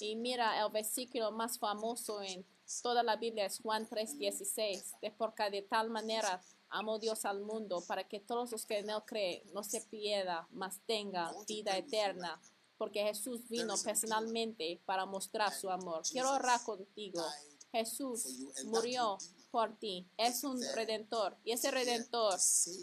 Y 0.00 0.16
mira, 0.16 0.64
el 0.64 0.70
versículo 0.72 1.30
más 1.30 1.58
famoso 1.58 2.22
en 2.22 2.44
toda 2.82 3.02
la 3.02 3.16
Biblia 3.16 3.46
es 3.46 3.58
Juan 3.60 3.86
3:16, 3.86 5.00
de 5.00 5.10
porque 5.10 5.50
de 5.50 5.62
tal 5.62 5.90
manera 5.90 6.42
amó 6.72 6.98
Dios 6.98 7.24
al 7.24 7.40
mundo 7.40 7.84
para 7.86 8.04
que 8.08 8.20
todos 8.20 8.50
los 8.50 8.66
que 8.66 8.78
en 8.78 8.90
él 8.90 9.02
creen 9.06 9.42
no 9.52 9.62
se 9.62 9.80
pierda, 9.82 10.48
mas 10.50 10.80
tenga 10.86 11.32
vida 11.46 11.76
eterna. 11.76 12.40
Porque 12.78 13.04
Jesús 13.04 13.48
vino 13.48 13.74
personalmente 13.84 14.80
para 14.84 15.06
mostrar 15.06 15.52
su 15.52 15.70
amor. 15.70 16.02
Quiero 16.10 16.32
orar 16.32 16.62
contigo. 16.64 17.22
Jesús 17.70 18.26
murió 18.64 19.18
por 19.50 19.78
ti. 19.78 20.08
Es 20.16 20.42
un 20.42 20.60
redentor. 20.74 21.36
Y 21.44 21.52
ese 21.52 21.70
redentor 21.70 22.38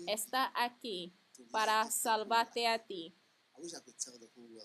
está 0.08 0.54
aquí 0.56 1.14
para 1.52 1.90
salvarte 1.92 2.68
a 2.68 2.80
ti. 2.86 3.14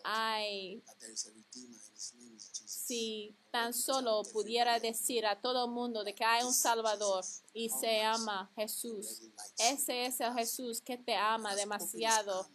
Ay, 0.05 0.83
that 0.87 1.01
there 1.01 1.13
is 1.13 1.27
a 1.27 1.31
redeemer 1.31 1.79
and 1.87 1.95
his 1.95 2.15
name 2.19 2.37
is 2.37 2.51
Jesus. 2.53 2.85
si 2.87 3.37
tan 3.51 3.73
solo 3.73 4.23
pudiera 4.25 4.79
decir 4.79 5.25
a 5.27 5.41
todo 5.41 5.67
mundo 5.69 6.05
de 6.05 6.15
que 6.15 6.25
hay 6.25 6.45
un 6.45 6.53
Salvador 6.53 7.25
y 7.53 7.69
se 7.69 7.99
llama 7.99 8.51
Jesús. 8.57 9.23
Ese 9.59 10.07
es 10.07 10.21
el 10.21 10.35
Jesús 10.35 10.81
que 10.81 10.99
te 10.99 11.17
ama 11.17 11.55
demasiado 11.57 12.47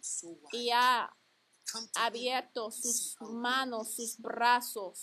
y 0.52 0.70
ha 0.70 1.12
abierto 1.94 2.70
sus 2.70 3.16
manos, 3.20 3.94
sus 3.94 4.18
brazos 4.18 4.98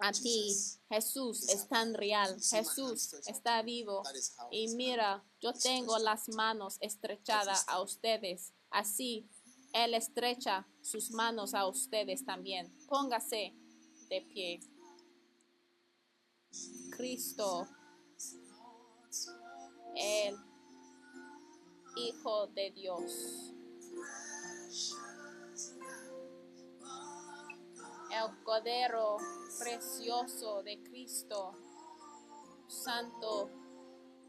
a 0.00 0.12
ti. 0.12 0.54
Jesús 0.88 1.48
es 1.48 1.68
tan 1.68 1.94
real. 1.94 2.40
Jesús 2.40 3.14
está 3.26 3.62
vivo. 3.62 4.02
Y 4.50 4.68
mira, 4.74 5.24
yo 5.40 5.52
tengo 5.52 5.98
las 5.98 6.28
manos 6.28 6.76
estrechadas 6.80 7.64
a 7.66 7.80
ustedes. 7.80 8.52
Así, 8.70 9.28
Él 9.72 9.94
estrecha 9.94 10.66
sus 10.80 11.10
manos 11.10 11.54
a 11.54 11.66
ustedes 11.66 12.24
también. 12.24 12.72
Póngase 12.88 13.54
de 14.08 14.22
pie. 14.22 14.60
Cristo, 16.96 17.68
el 19.94 20.36
Hijo 21.96 22.46
de 22.48 22.70
Dios. 22.70 23.52
El 28.10 28.44
Cordero 28.44 29.18
precioso 29.58 30.62
de 30.62 30.82
Cristo, 30.82 31.54
Santo. 32.68 33.50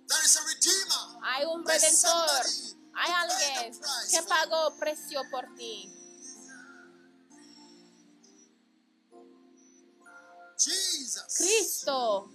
There 0.07 0.21
is 0.25 0.37
a 0.37 0.41
redeemer. 0.43 1.23
Hay 1.23 1.45
un 1.45 1.63
redentor. 1.63 2.78
Hay 3.01 3.11
alguien 3.13 3.81
que 4.11 4.23
pagó 4.23 4.75
precio 4.77 5.21
por 5.31 5.45
ti. 5.55 5.89
Cristo. 11.37 12.29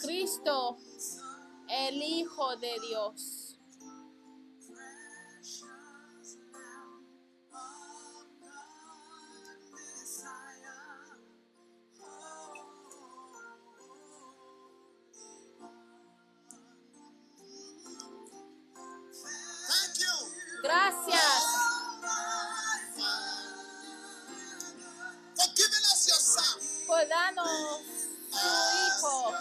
Cristo, 0.00 0.78
el 1.68 2.02
Hijo 2.02 2.56
de 2.56 2.78
Dios. 2.88 3.41
Darnos 27.06 27.48
su 28.30 28.38
Hijo 28.38 29.32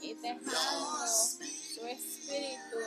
y 0.00 0.14
dejando 0.14 1.06
su 1.06 1.86
Espíritu 1.86 2.78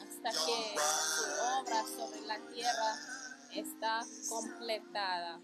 hasta 0.00 0.30
que 0.30 0.76
su 0.76 1.24
obra 1.60 1.84
sobre 1.86 2.20
la 2.22 2.38
tierra 2.48 2.98
está 3.52 4.00
completada. 4.28 5.40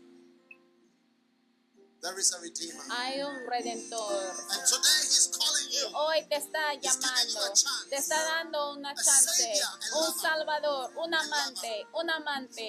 There 2.06 2.20
is 2.20 2.32
a 2.34 2.40
redeemer. 2.40 2.84
Hay 2.88 3.20
un 3.20 3.34
redentor. 3.50 4.30
And 4.52 4.62
today 4.62 5.02
he's 5.02 5.28
calling 5.34 5.66
Y 5.72 5.80
you. 5.80 5.88
hoy 5.92 6.24
te 6.28 6.36
está 6.36 6.74
llamando, 6.74 7.52
te 7.90 7.96
está 7.96 8.22
dando 8.22 8.74
una 8.74 8.94
chance, 8.94 9.60
un 9.92 10.20
salvador, 10.20 10.92
un 10.98 11.12
amante, 11.12 11.86
un 11.94 12.08
amante. 12.08 12.68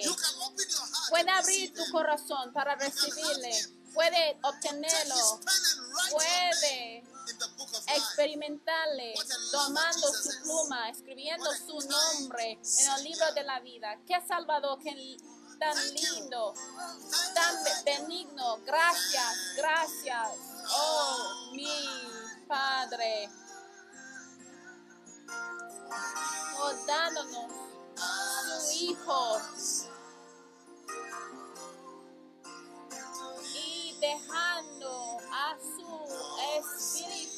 Puede 1.10 1.30
abrir 1.30 1.72
tu 1.72 1.88
corazón 1.92 2.52
para 2.52 2.74
recibirle, 2.74 3.52
puede 3.94 4.40
obtenerlo, 4.42 5.40
puede 6.10 7.04
experimentarle, 7.94 9.14
tomando 9.52 10.12
su 10.14 10.42
pluma, 10.42 10.90
escribiendo 10.90 11.48
su 11.54 11.78
nombre 11.88 12.58
en 12.80 12.90
el 12.90 13.04
libro 13.04 13.32
de 13.34 13.44
la 13.44 13.60
vida. 13.60 14.00
Qué 14.04 14.20
salvador, 14.26 14.80
qué 14.82 14.96
tan 15.58 15.76
lindo, 15.94 16.54
tan 17.34 17.54
benigno. 17.84 18.58
Gracias, 18.64 19.54
gracias. 19.56 20.28
Oh, 20.70 21.50
mi 21.52 21.66
Padre. 22.46 23.28
Oh, 26.60 26.72
dándonos 26.86 27.52
su 27.96 28.84
Hijo. 28.84 29.40
Y 33.54 33.98
dejando 34.00 35.18
a 35.32 35.56
su 35.58 35.88
Espíritu 36.58 37.28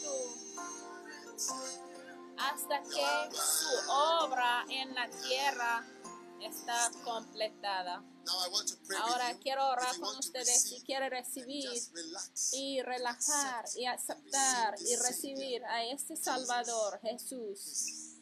hasta 2.39 2.83
que 2.83 3.37
su 3.37 3.91
obra 3.91 4.65
en 4.69 4.95
la 4.95 5.09
tierra 5.09 5.85
está 6.41 6.91
completada. 7.05 8.03
Now 8.27 8.39
I 8.45 8.49
want 8.51 8.69
to 8.69 8.77
pray 8.87 8.99
Ahora 9.01 9.37
quiero 9.41 9.67
orar 9.69 9.99
con 9.99 10.17
ustedes 10.19 10.63
si 10.63 10.83
quiere 10.83 11.09
recibir 11.09 11.69
y 12.53 12.83
relajar 12.83 13.65
y 13.77 13.87
aceptar 13.87 14.75
y 14.81 14.97
recibir 14.97 15.65
a 15.65 15.85
este 15.85 16.17
Salvador 16.17 17.01
Jesús, 17.03 18.17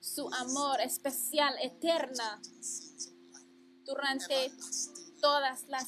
su 0.00 0.28
amor 0.34 0.80
especial, 0.80 1.54
eterna, 1.60 2.40
durante 3.84 4.50
todas 5.20 5.64
las 5.68 5.86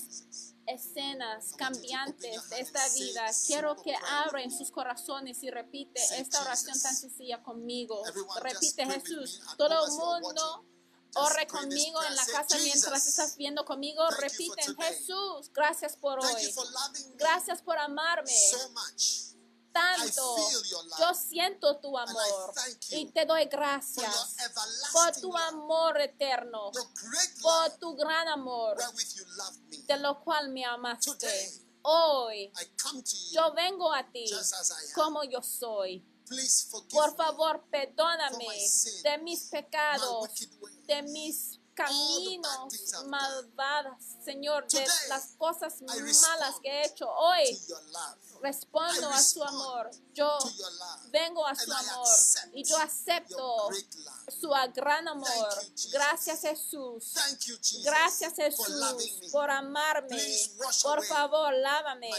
escenas 0.66 1.53
cambiantes 1.57 2.51
de 2.51 2.61
esta 2.61 2.88
vida. 2.90 3.26
Quiero 3.47 3.76
que 3.76 3.94
abren 4.11 4.51
sus 4.51 4.70
corazones 4.70 5.42
y 5.42 5.51
repite 5.51 6.01
esta 6.18 6.42
oración 6.42 6.80
tan 6.80 6.94
sencilla 6.94 7.42
conmigo. 7.42 8.03
Repite 8.42 8.84
Jesús. 8.86 9.40
Todo 9.57 9.86
el 9.86 9.92
mundo 9.92 10.64
ore 11.17 11.47
conmigo 11.47 12.03
en 12.03 12.17
la 12.17 12.27
casa 12.27 12.59
mientras 12.59 13.07
estás 13.07 13.37
viendo 13.37 13.64
conmigo. 13.64 14.09
Repiten 14.11 14.77
Jesús. 14.77 15.51
Gracias 15.53 15.97
por 15.97 16.19
hoy. 16.25 16.55
Gracias 17.17 17.62
por 17.62 17.79
amarme 17.79 18.33
tanto. 19.77 20.37
Yo 20.99 21.14
siento 21.14 21.79
tu 21.79 21.97
amor 21.99 22.55
y 22.91 23.11
te 23.11 23.27
doy 23.27 23.45
gracias 23.47 24.37
por 24.93 25.14
tu 25.21 25.37
amor 25.37 26.01
eterno, 26.01 26.71
por 27.43 27.71
tu 27.79 27.95
gran 27.95 28.29
amor 28.29 28.77
de 29.87 29.97
lo 29.99 30.21
cual 30.25 30.51
me 30.51 30.64
amaste. 30.64 31.62
Hoy 31.83 32.51
yo 33.33 33.53
vengo 33.53 33.93
a 33.93 34.11
ti 34.11 34.25
como 34.95 35.23
yo 35.25 35.43
soy. 35.43 36.05
Please 36.29 36.66
forgive 36.70 36.93
Por 36.93 37.11
me 37.11 37.16
favor, 37.16 37.64
perdóname 37.70 38.47
de 39.05 39.18
mis 39.18 39.45
pecados, 39.45 40.29
de 40.87 41.03
mis 41.03 41.61
caminos 41.77 42.72
malvadas, 43.07 44.16
Señor, 44.24 44.66
de 44.66 44.85
las 45.09 45.35
cosas 45.37 45.83
malas 45.83 46.57
que 46.62 46.68
he 46.68 46.87
hecho. 46.87 47.09
Hoy 47.09 47.57
respondo 48.43 49.09
a 49.11 49.22
su 49.22 49.45
amor. 49.45 49.91
Yo 50.14 50.39
vengo 51.11 51.47
a 51.47 51.55
su 51.55 51.70
amor 51.72 52.09
y 52.55 52.64
yo 52.64 52.77
acepto. 52.79 53.68
Su 54.29 54.51
gran 54.74 55.07
amor. 55.09 55.49
Gracias 55.93 56.41
Jesús. 56.41 57.14
Gracias. 57.85 58.35
Jesús 58.35 59.31
por 59.33 59.51
amarme. 59.51 60.20
Por 60.83 61.05
favor, 61.05 61.55
lávame 61.55 62.11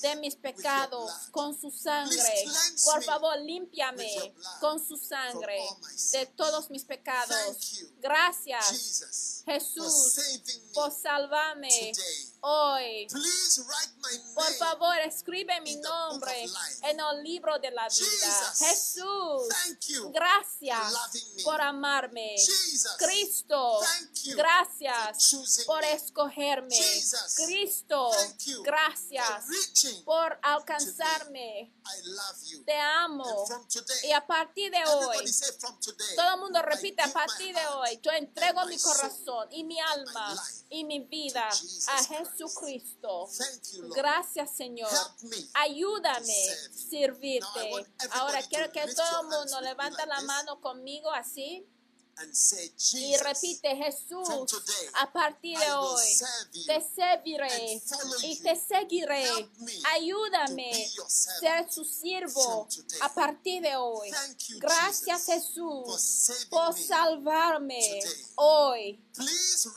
de 0.00 0.16
mis 0.16 0.36
pecados 0.36 1.10
con 1.30 1.58
su 1.58 1.70
sangre. 1.70 2.44
Por 2.84 3.02
favor, 3.04 3.38
límpiame 3.38 4.34
con 4.60 4.84
su 4.84 4.96
sangre 4.96 5.58
de 6.12 6.26
todos 6.26 6.70
mis 6.70 6.84
pecados. 6.84 7.84
Gracias, 8.00 9.42
Jesús, 9.46 10.16
por 10.72 10.92
salvarme 10.92 11.92
hoy. 12.40 13.06
Por 14.34 14.52
favor, 14.54 14.98
escribe 15.00 15.60
mi 15.62 15.76
nombre 15.76 16.44
en 16.82 17.00
el 17.00 17.22
libro 17.22 17.58
de 17.58 17.70
la 17.70 17.88
vida. 17.88 18.54
Jesús, 18.58 19.48
gracias. 20.12 21.13
Por 21.44 21.60
amarme. 21.60 22.36
Cristo, 22.98 23.80
gracias 24.36 25.34
por 25.66 25.82
me. 25.82 25.92
escogerme. 25.92 26.76
Cristo, 27.36 28.10
gracias 28.62 29.44
por 30.04 30.38
alcanzarme. 30.42 31.72
Te 32.64 32.78
amo. 32.78 33.46
Y 34.04 34.12
a 34.12 34.26
partir 34.26 34.70
de 34.70 34.84
hoy, 34.86 35.24
todo 36.16 36.34
el 36.34 36.40
mundo 36.40 36.62
repite, 36.62 37.02
a 37.02 37.12
partir 37.12 37.54
de 37.54 37.66
hoy, 37.66 38.00
yo 38.02 38.10
entrego 38.12 38.64
mi 38.66 38.78
corazón 38.78 39.48
y 39.50 39.64
mi 39.64 39.78
alma 39.80 40.34
y 40.70 40.84
mi 40.84 41.00
vida 41.00 41.48
a. 41.88 42.04
Jesucristo. 42.04 43.28
Gracias, 43.94 44.56
Señor. 44.56 44.90
Ayúdame 45.54 46.50
a 46.50 46.72
servirte. 46.90 47.70
Ahora 48.12 48.42
quiero 48.42 48.70
que 48.72 48.86
todo 48.94 49.22
el 49.22 49.26
mundo 49.28 49.60
levante 49.60 50.06
la 50.06 50.20
mano 50.22 50.60
conmigo 50.60 51.03
así 51.10 51.64
and 51.64 51.64
say, 51.64 51.73
y 52.94 53.16
repite, 53.16 53.76
Jesús, 53.76 54.28
a 54.94 55.12
partir 55.12 55.58
de 55.58 55.72
hoy 55.72 56.02
te 56.66 56.80
serviré 56.94 57.82
y 58.22 58.36
te 58.40 58.56
seguiré. 58.56 59.24
Ayúdame 59.94 60.72
ser 61.08 61.70
su 61.70 61.84
siervo 61.84 62.68
a 63.00 63.14
partir 63.14 63.62
de 63.62 63.76
hoy. 63.76 64.10
Gracias 64.58 65.26
Jesús 65.26 66.48
por 66.50 66.74
me 66.74 66.86
salvarme 66.86 68.00
hoy. 68.36 69.00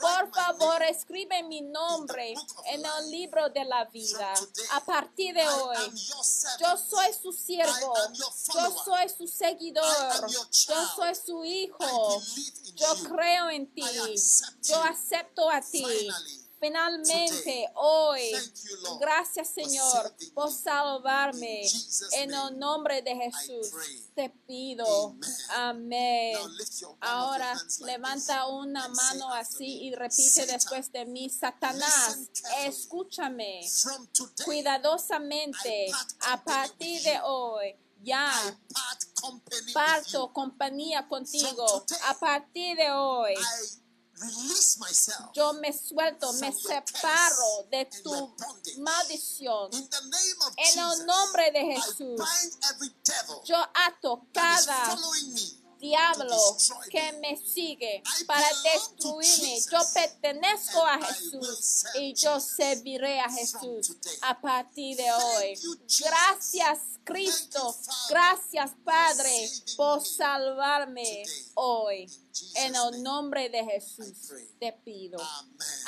Por 0.00 0.34
favor, 0.34 0.82
escribe 0.82 1.42
mi 1.44 1.60
nombre 1.60 2.34
en 2.66 2.84
el 2.84 3.10
libro 3.10 3.48
de 3.50 3.64
la 3.64 3.84
vida. 3.84 4.34
A 4.72 4.84
partir 4.84 5.34
de 5.34 5.48
hoy, 5.48 5.76
yo 6.60 6.76
soy 6.76 7.12
su 7.20 7.32
siervo. 7.32 7.94
Yo 8.54 8.84
soy 8.84 9.08
su 9.16 9.26
seguidor. 9.26 10.30
Yo 10.30 10.88
soy 10.96 11.14
su 11.14 11.44
hijo. 11.44 12.22
Yo 12.74 13.08
creo 13.08 13.50
en 13.50 13.72
ti. 13.72 13.82
Yo 14.62 14.82
acepto 14.82 15.50
a 15.50 15.60
ti. 15.60 15.84
Finalmente, 16.60 17.68
hoy, 17.74 18.32
gracias 19.00 19.50
Señor 19.50 20.12
por 20.34 20.50
me. 20.50 20.56
salvarme. 20.56 21.62
En 22.12 22.34
el 22.34 22.58
nombre 22.58 23.00
de 23.02 23.14
Jesús 23.14 23.70
te 24.14 24.30
pido. 24.46 25.14
Amén. 25.50 26.36
Ahora 27.00 27.56
levanta 27.80 28.46
una 28.48 28.88
mano 28.88 29.32
así 29.34 29.84
y 29.84 29.94
repite 29.94 30.46
después 30.46 30.90
de 30.90 31.04
mí, 31.06 31.30
Satanás, 31.30 32.28
escúchame 32.64 33.60
From 33.82 34.06
today, 34.08 34.44
cuidadosamente 34.44 35.90
a 36.22 36.42
partir 36.42 37.02
de 37.02 37.20
hoy. 37.22 37.76
Ya 38.02 38.32
parto 39.74 40.32
compañía 40.32 41.06
contigo. 41.08 41.84
A 42.06 42.18
partir 42.18 42.76
de 42.76 42.90
hoy. 42.90 43.34
Yo 45.32 45.52
me 45.54 45.72
suelto, 45.72 46.32
me 46.34 46.52
separo 46.52 47.68
de 47.70 47.88
tu 48.02 48.34
maldición. 48.78 49.70
En 49.72 50.78
el 50.78 51.06
nombre 51.06 51.52
de 51.52 51.64
Jesús, 51.76 52.20
yo 53.44 53.56
ato 53.74 54.26
cada. 54.32 54.96
Diablo 55.78 56.36
que 56.90 57.12
me. 57.20 57.38
sigue 57.38 58.02
para 58.26 58.46
destruirme. 58.62 59.60
Yo 59.70 59.78
pertenezco 59.94 60.84
a 60.84 60.98
Jesús 61.06 61.84
y 61.94 62.14
yo 62.14 62.40
serviré 62.40 63.20
a 63.20 63.30
Jesús 63.30 63.96
a 64.22 64.40
partir 64.40 64.96
de 64.96 65.10
hoy. 65.10 65.58
Gracias 66.00 66.78
Cristo, 67.04 67.74
gracias 68.10 68.72
Padre 68.84 69.50
por 69.76 70.00
me 70.00 70.04
salvarme 70.04 71.22
hoy. 71.54 72.06
En 72.54 72.74
el 72.74 73.02
nombre 73.02 73.48
de 73.48 73.64
Jesús 73.64 74.32
te 74.60 74.72
pido. 74.84 75.18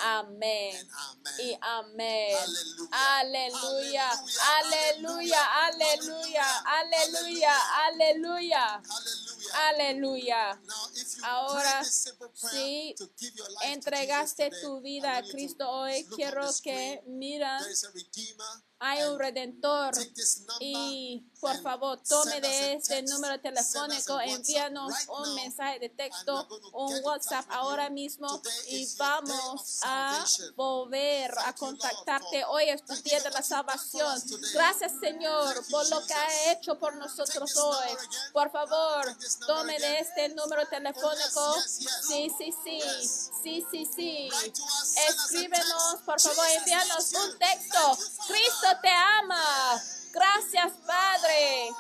Amén. 0.03 0.74
Y 1.38 1.57
amén. 1.61 2.36
Aleluya. 2.91 4.11
Aleluya. 4.59 5.45
Aleluya. 5.66 6.62
Aleluya. 6.64 7.55
Aleluya. 7.86 8.82
Aleluya. 9.55 10.61
Ahora, 11.22 11.84
si 11.84 12.94
entregaste 13.64 14.51
tu 14.62 14.80
vida 14.80 15.16
a 15.16 15.22
Cristo 15.22 15.68
hoy, 15.68 16.05
quiero 16.14 16.48
que 16.62 17.03
mira, 17.07 17.59
Hay 18.82 19.02
un 19.02 19.18
redentor. 19.18 19.94
Y 20.58 21.22
por 21.38 21.60
favor, 21.62 22.00
tome 22.08 22.40
de 22.40 22.74
este 22.74 23.02
número 23.02 23.38
telefónico, 23.40 24.20
envíanos 24.20 24.92
un 25.08 25.34
mensaje 25.34 25.78
de 25.78 25.88
texto, 25.90 26.46
un 26.72 26.94
WhatsApp 27.02 27.44
ahora 27.50 27.90
mismo 27.90 28.40
y 28.68 28.86
vamos 28.96 29.80
a 29.82 30.24
volver 30.56 31.30
a 31.44 31.54
contactarte. 31.54 32.44
Hoy 32.46 32.70
es 32.70 32.82
tu 32.84 32.94
día 33.02 33.20
de 33.20 33.30
la 33.30 33.42
salvación. 33.42 34.22
Gracias 34.54 34.92
Señor 34.98 35.54
por 35.70 35.88
lo 35.90 36.06
que 36.06 36.14
ha 36.14 36.52
hecho 36.52 36.78
por 36.78 36.94
nosotros 36.96 37.56
hoy. 37.56 37.88
Por 38.32 38.50
favor, 38.50 39.06
tome 39.46 39.78
de 39.78 39.98
este 39.98 40.28
número 40.30 40.66
telefónico. 40.68 41.56
yes, 41.56 41.78
yes. 41.78 42.06
Sí, 42.08 42.30
sí, 42.38 42.54
sí. 42.64 42.80
Sí, 43.42 43.66
sí, 43.70 43.88
sí. 43.94 44.28
Escríbenos, 45.08 45.96
por 46.04 46.20
favor, 46.20 46.44
envíanos 46.58 47.12
un 47.14 47.38
texto. 47.38 47.98
Cristo 48.26 48.69
te 48.82 48.90
ama. 48.90 49.80
Gracias, 50.12 50.72
Padre. 50.86 51.70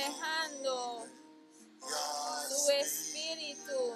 dejando 0.08 1.06
su 2.50 2.72
espíritu 2.72 3.94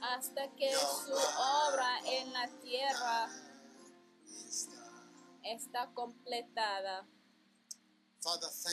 hasta 0.00 0.50
que 0.56 0.72
su 0.72 1.12
obra 1.12 1.98
en 2.06 2.32
la 2.32 2.48
tierra 2.60 3.28
está 5.44 5.92
completada. 5.94 7.06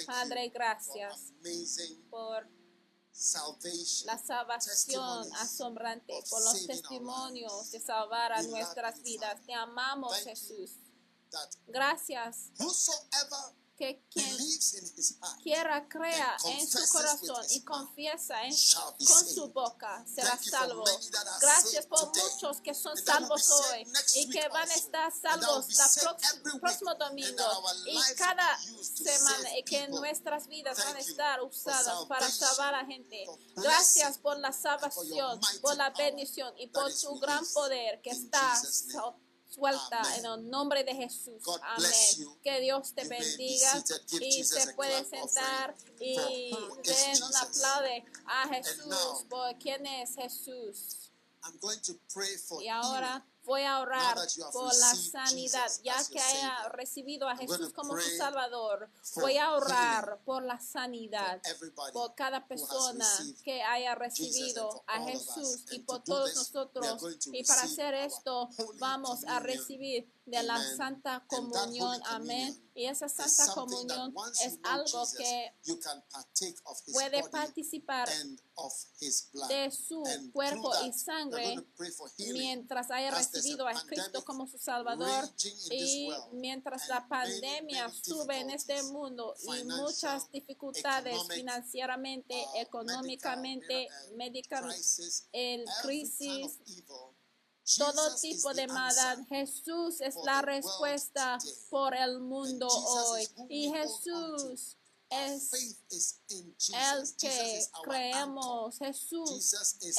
Padre, 0.06 0.50
gracias 0.50 1.34
por 2.10 2.48
la 4.06 4.18
salvación 4.18 5.34
asombrante, 5.36 6.14
por 6.30 6.42
los 6.44 6.68
testimonios 6.68 7.72
de 7.72 7.80
salvar 7.80 8.32
a 8.32 8.44
nuestras 8.44 9.02
vidas. 9.02 9.42
Te 9.46 9.54
amamos. 9.54 10.16
Jesús. 10.18 10.78
Gracias 11.68 12.52
que 13.80 14.04
quien 14.12 14.38
quiera 15.42 15.88
crea 15.88 16.36
en 16.46 16.68
su 16.68 16.86
corazón 16.90 17.46
y 17.52 17.62
confiesa 17.64 18.44
en- 18.44 18.54
con 19.08 19.26
su 19.26 19.48
boca 19.54 20.06
será 20.06 20.38
salvo. 20.38 20.84
Gracias 21.40 21.86
por 21.86 22.08
muchos 22.14 22.60
que 22.60 22.74
son 22.74 22.98
salvos 22.98 23.50
hoy 23.50 23.88
y 24.16 24.30
que 24.30 24.48
van 24.50 24.70
a 24.70 24.74
estar 24.74 25.12
salvos 25.14 25.68
la 25.78 25.88
week, 26.44 26.60
próximo 26.60 26.94
domingo 26.96 27.64
y 27.86 27.98
cada 28.16 28.60
semana 28.82 29.58
y 29.58 29.64
que 29.64 29.88
nuestras 29.88 30.48
vidas 30.48 30.78
van 30.78 30.98
a 30.98 31.00
estar 31.00 31.42
usadas 31.42 32.06
para 32.10 32.30
salvar 32.30 32.76
a 32.76 32.86
gente. 32.86 33.24
for 33.26 33.40
Gracias 33.64 34.18
por 34.18 34.38
la 34.40 34.52
salvación, 34.52 35.40
por 35.62 35.78
la 35.78 35.90
bendición 35.92 36.54
y 36.58 36.68
por 36.68 36.90
is 36.90 37.00
tu 37.00 37.18
gran 37.20 37.46
poder 37.54 38.02
que 38.02 38.10
está 38.10 38.62
suelta 39.50 40.02
en 40.18 40.26
el 40.26 40.50
nombre 40.50 40.84
de 40.84 40.94
Jesús. 40.96 41.44
God 41.44 41.60
Amén. 41.64 42.38
Que 42.44 42.62
Dios 42.62 42.94
te 42.94 43.04
You 43.04 43.10
bendiga 43.10 43.84
y 44.22 44.44
se 44.44 44.74
puede 44.74 45.04
sentar 45.06 45.76
y 46.00 46.52
den 46.84 47.24
un 47.24 47.36
aplaude 47.36 48.06
a 48.26 48.48
Jesús 48.50 48.86
now, 48.88 49.28
por 49.28 49.58
quién 49.58 49.86
es 49.86 50.16
Jesús. 50.16 51.12
I'm 51.44 51.58
going 51.60 51.80
to 51.82 51.94
pray 52.14 52.38
for 52.38 52.62
Y 52.62 52.68
ahora 52.68 53.26
Voy 53.44 53.64
a 53.64 53.80
orar 53.80 54.18
por 54.54 54.76
la 54.76 54.96
sanidad, 54.96 55.72
ya 55.84 55.96
que 56.12 56.20
haya 56.20 56.70
recibido 56.70 57.28
a 57.28 57.36
Jesús 57.36 57.74
como 57.74 58.00
su 58.00 58.18
Salvador. 58.18 58.90
Voy 59.16 59.38
a 59.38 59.54
orar 59.54 60.20
por 60.24 60.44
la 60.44 60.60
sanidad 60.60 61.42
por 61.94 62.14
cada 62.16 62.48
persona 62.48 63.06
que 63.44 63.62
haya 63.64 63.96
recibido 63.96 64.84
a. 64.88 65.00
Jesús 65.10 65.66
y 65.72 65.80
por 65.80 66.04
to 66.04 66.14
do 66.14 66.20
todos 66.20 66.36
nosotros. 66.36 67.18
Y 67.32 67.44
para 67.44 67.62
hacer 67.64 67.94
esto, 67.94 68.50
vamos 68.80 69.24
a 69.26 69.40
recibir 69.40 70.12
de 70.26 70.44
la. 70.44 70.60
Santa 70.76 71.24
Comunión. 71.28 72.02
Amén. 72.06 72.58
Y 72.74 72.86
esa 72.86 73.10
Santa 73.10 73.54
Comunión 73.54 74.14
es 74.44 74.60
algo 74.64 75.06
que 75.18 75.54
puede 76.94 77.28
participar 77.30 78.08
and 78.60 78.66
of 78.66 78.74
his 79.00 79.30
blood. 79.34 79.50
de 79.50 79.72
su 79.72 80.04
And 80.06 80.32
cuerpo 80.32 80.72
y 80.86 80.94
sangre 80.94 81.66
mientras 82.18 82.92
haya 82.92 83.12
recibido 83.12 83.68
a 83.68 83.74
Cristo 83.86 84.24
como 84.24 84.48
su 84.48 84.58
Salvador 84.58 85.30
y 85.72 86.10
mientras 86.34 86.88
la 86.88 87.08
pandemia 87.08 87.92
sube 87.92 88.40
en 88.40 88.50
este 88.52 88.82
mundo 88.84 89.36
y 89.44 89.64
muchas 89.66 90.32
dificultades 90.32 91.16
financieramente, 91.30 92.36
uh, 92.36 92.58
económicamente, 92.58 93.88
medical, 94.16 94.18
médica, 94.18 94.62
crisis, 94.62 95.28
el 95.32 95.66
crisis, 95.82 96.60
todo 97.78 98.10
Jesus 98.10 98.24
is 98.24 98.38
tipo 98.38 98.54
the 98.54 98.62
de 98.62 98.68
maldad. 98.68 99.18
Jesús 99.30 100.02
es 100.02 100.16
for 100.16 100.26
la 100.26 100.42
respuesta 100.42 101.38
por 101.70 101.94
el 101.94 102.20
mundo 102.20 102.68
hoy. 102.68 103.28
Y 103.50 103.72
Jesús 103.72 104.78
es 105.10 106.22
el 106.74 107.18
que 107.18 107.66
creemos. 107.84 108.78
Jesús 108.78 109.54
es 109.54 109.98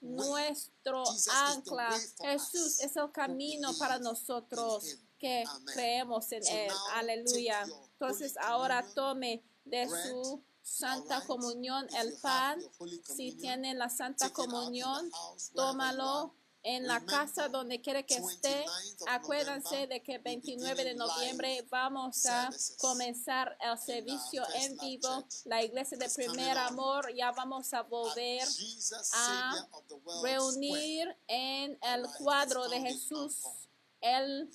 nuestro 0.00 1.04
ancla. 1.32 1.90
Jesús 2.20 2.80
es 2.80 2.96
el 2.96 3.12
camino 3.12 3.76
para 3.78 3.98
nosotros 3.98 4.84
que 5.18 5.44
creemos 5.72 6.30
en 6.32 6.46
Él. 6.46 6.72
Aleluya. 6.94 7.66
Entonces 7.92 8.36
ahora 8.36 8.84
tome 8.94 9.44
de 9.64 9.88
su 9.88 10.44
Santa? 10.64 11.20
Comunión 11.26 11.86
el 11.94 12.14
pan. 12.22 12.58
Si 13.14 13.32
tiene 13.32 13.74
la 13.74 13.90
Santa 13.90 14.30
Comunión, 14.30 15.10
tómalo. 15.54 16.34
En 16.64 16.86
la 16.86 17.04
casa 17.04 17.48
donde 17.48 17.80
quiere 17.80 18.04
que 18.04 18.16
esté. 18.16 18.64
29th 18.64 19.02
of 19.02 19.08
Acuérdense 19.08 19.86
de 19.86 20.02
que 20.02 20.12
we're 20.12 20.22
29 20.22 20.84
de 20.84 20.94
noviembre 20.94 21.66
vamos 21.70 22.24
a 22.26 22.50
comenzar 22.78 23.56
el 23.60 23.78
servicio 23.78 24.42
en 24.54 24.76
vivo. 24.78 25.24
La 25.44 25.62
iglesia 25.62 25.98
de 25.98 26.08
primer 26.08 26.56
amor 26.56 27.14
ya 27.14 27.30
vamos 27.32 27.72
a 27.74 27.82
volver 27.82 28.48
a 29.12 29.68
reunir 30.22 31.14
en 31.28 31.78
el 31.82 32.06
cuadro 32.18 32.66
de 32.68 32.80
Jesús, 32.80 33.42
el 34.00 34.50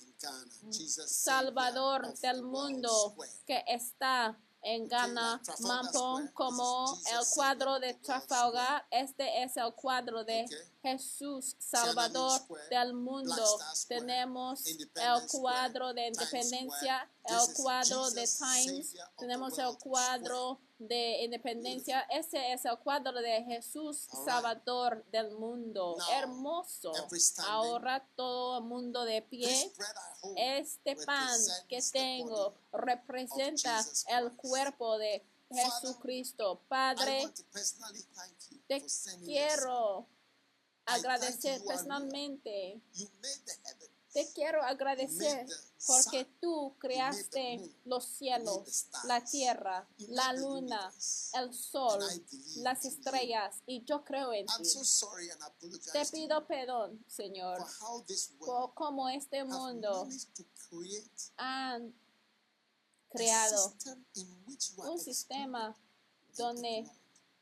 Salvador 1.06 2.12
del 2.18 2.42
mundo 2.42 3.16
que 3.46 3.62
está 3.68 4.36
en 4.62 4.88
Ghana, 4.88 5.40
Mampong, 5.60 6.28
como 6.32 6.98
el 7.12 7.26
cuadro 7.34 7.80
de 7.80 7.94
Trafalgar. 7.94 8.86
Este 8.90 9.42
es 9.42 9.56
el 9.56 9.72
cuadro 9.74 10.24
de. 10.24 10.46
Jesús, 10.82 11.56
Salvador 11.58 12.40
del 12.70 12.94
mundo. 12.94 13.44
Tenemos 13.86 14.64
el 14.66 15.28
cuadro 15.30 15.92
de 15.92 16.08
Independencia, 16.08 17.08
el 17.24 17.54
cuadro 17.54 18.10
de 18.10 18.26
Times, 18.26 18.94
tenemos 19.18 19.58
el 19.58 19.76
cuadro 19.78 20.58
de 20.80 21.22
Independencia. 21.22 22.00
Ese 22.10 22.52
es 22.52 22.64
el 22.64 22.78
cuadro 22.78 23.20
de 23.20 23.44
Jesús, 23.44 24.08
right. 24.10 24.24
Salvador 24.24 25.04
del 25.12 25.30
mundo. 25.32 25.96
Now, 25.98 26.18
Hermoso. 26.18 26.92
Ahora 27.46 28.04
todo 28.16 28.58
el 28.58 28.64
mundo 28.64 29.04
de 29.04 29.22
pie. 29.22 29.72
Este 30.36 30.96
pan 30.96 31.38
que 31.68 31.80
tengo 31.92 32.54
representa 32.72 33.84
el 34.08 34.32
cuerpo 34.36 34.98
de 34.98 35.22
Jesucristo. 35.50 36.60
Padre, 36.68 37.30
te 38.66 38.84
quiero 39.24 40.06
agradecer 40.86 41.62
personalmente. 41.64 42.80
You 42.94 43.08
made 43.20 43.44
the. 43.44 43.89
Te 44.12 44.26
quiero 44.32 44.62
agradecer 44.62 45.46
porque 45.86 46.24
tú 46.40 46.74
creaste 46.78 47.60
los 47.84 48.04
cielos, 48.04 48.86
la 49.04 49.24
tierra, 49.24 49.88
la 50.08 50.32
luna, 50.32 50.92
el 51.34 51.54
sol, 51.54 52.00
las 52.56 52.84
estrellas 52.84 53.56
y 53.66 53.84
yo 53.84 54.04
creo 54.04 54.32
en 54.32 54.46
ti. 54.46 54.78
Te 55.92 56.06
pido 56.06 56.44
perdón, 56.46 57.04
Señor, 57.06 57.64
por 58.38 58.74
cómo 58.74 59.08
este 59.08 59.44
mundo 59.44 60.06
managed 60.06 60.34
to 60.34 60.44
create 60.68 61.10
han 61.36 61.88
a 61.88 63.12
creado 63.12 63.74
un 64.76 64.98
sistema 64.98 65.76
donde 66.36 66.90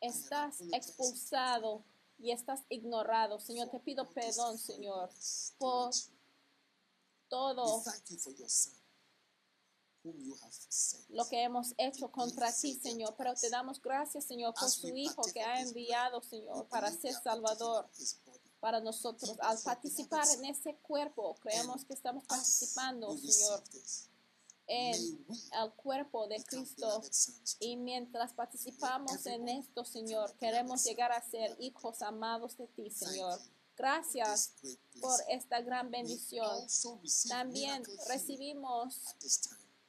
estás 0.00 0.60
expulsado 0.72 1.82
y 2.18 2.32
estás 2.32 2.60
ignorado. 2.68 3.38
Señor, 3.40 3.68
te 3.68 3.80
pido 3.80 4.08
perdón, 4.10 4.58
Señor, 4.58 5.10
por. 5.58 5.90
Todo 7.28 7.82
lo 11.08 11.28
que 11.28 11.42
hemos 11.42 11.74
hecho 11.76 12.10
contra 12.10 12.52
ti, 12.52 12.74
Señor. 12.74 13.14
Pero 13.16 13.34
te 13.34 13.50
damos 13.50 13.80
gracias, 13.80 14.24
Señor, 14.24 14.54
por 14.54 14.70
su 14.70 14.88
Hijo 14.88 15.22
que 15.32 15.42
ha 15.42 15.60
enviado, 15.60 16.22
Señor, 16.22 16.66
para 16.68 16.90
ser 16.90 17.14
Salvador 17.14 17.88
para 18.60 18.80
nosotros. 18.80 19.36
Al 19.40 19.58
participar 19.60 20.26
en 20.36 20.46
ese 20.46 20.76
cuerpo, 20.76 21.36
creemos 21.40 21.84
que 21.84 21.94
estamos 21.94 22.24
participando, 22.24 23.16
Señor, 23.16 23.62
en 24.66 25.26
el 25.52 25.72
cuerpo 25.76 26.26
de 26.26 26.42
Cristo. 26.44 27.02
Y 27.60 27.76
mientras 27.76 28.32
participamos 28.32 29.26
en 29.26 29.48
esto, 29.48 29.84
Señor, 29.84 30.34
queremos 30.38 30.84
llegar 30.84 31.12
a 31.12 31.22
ser 31.22 31.56
hijos 31.60 32.02
amados 32.02 32.56
de 32.56 32.66
ti, 32.68 32.90
Señor. 32.90 33.38
Gracias 33.78 34.52
por 35.00 35.18
esta 35.28 35.60
gran 35.60 35.90
bendición. 35.90 36.66
También 37.28 37.82
recibimos 38.08 39.14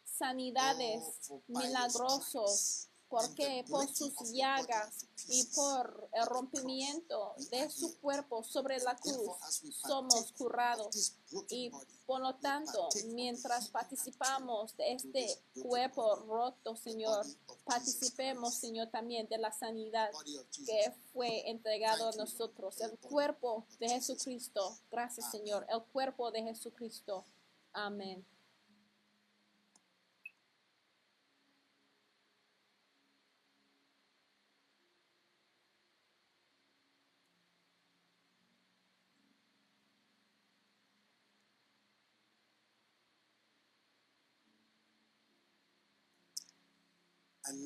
sanidades 0.05 1.01
Oh, 1.29 1.41
milagrosos. 1.47 2.85
stripes 3.09 3.67
¿Por 3.71 3.87
sus 3.91 4.13
llagas 4.31 5.07
y 5.29 5.43
por 5.55 6.09
el 6.13 6.27
rompimiento 6.27 7.33
de 7.49 7.67
su 7.71 7.97
cuerpo 7.99 8.43
sobre 8.43 8.77
la 8.81 8.95
cruz. 8.95 9.31
Somos 9.81 10.31
curados. 10.33 11.13
Y 11.49 11.71
por 12.05 12.21
lo 12.21 12.35
tanto, 12.35 12.87
mientras 13.07 13.69
participamos 13.69 14.77
de 14.77 14.93
este 14.93 15.41
cuerpo 15.63 16.17
roto, 16.17 16.75
Señor, 16.75 17.25
participemos, 17.69 18.55
Señor, 18.55 18.87
también 18.87 19.27
de 19.27 19.37
la 19.37 19.51
sanidad 19.51 20.09
que 20.65 20.91
fue 21.13 21.49
entregado 21.49 22.09
a 22.09 22.11
nosotros, 22.13 22.81
el 22.81 22.97
cuerpo 22.97 23.65
de 23.79 23.89
Jesucristo. 23.89 24.77
Gracias. 24.91 25.31
Señor, 25.31 25.65
el 25.69 25.81
cuerpo 25.83 26.31
de 26.31 26.43
Jesucristo. 26.43 27.23
Amén. 27.73 28.25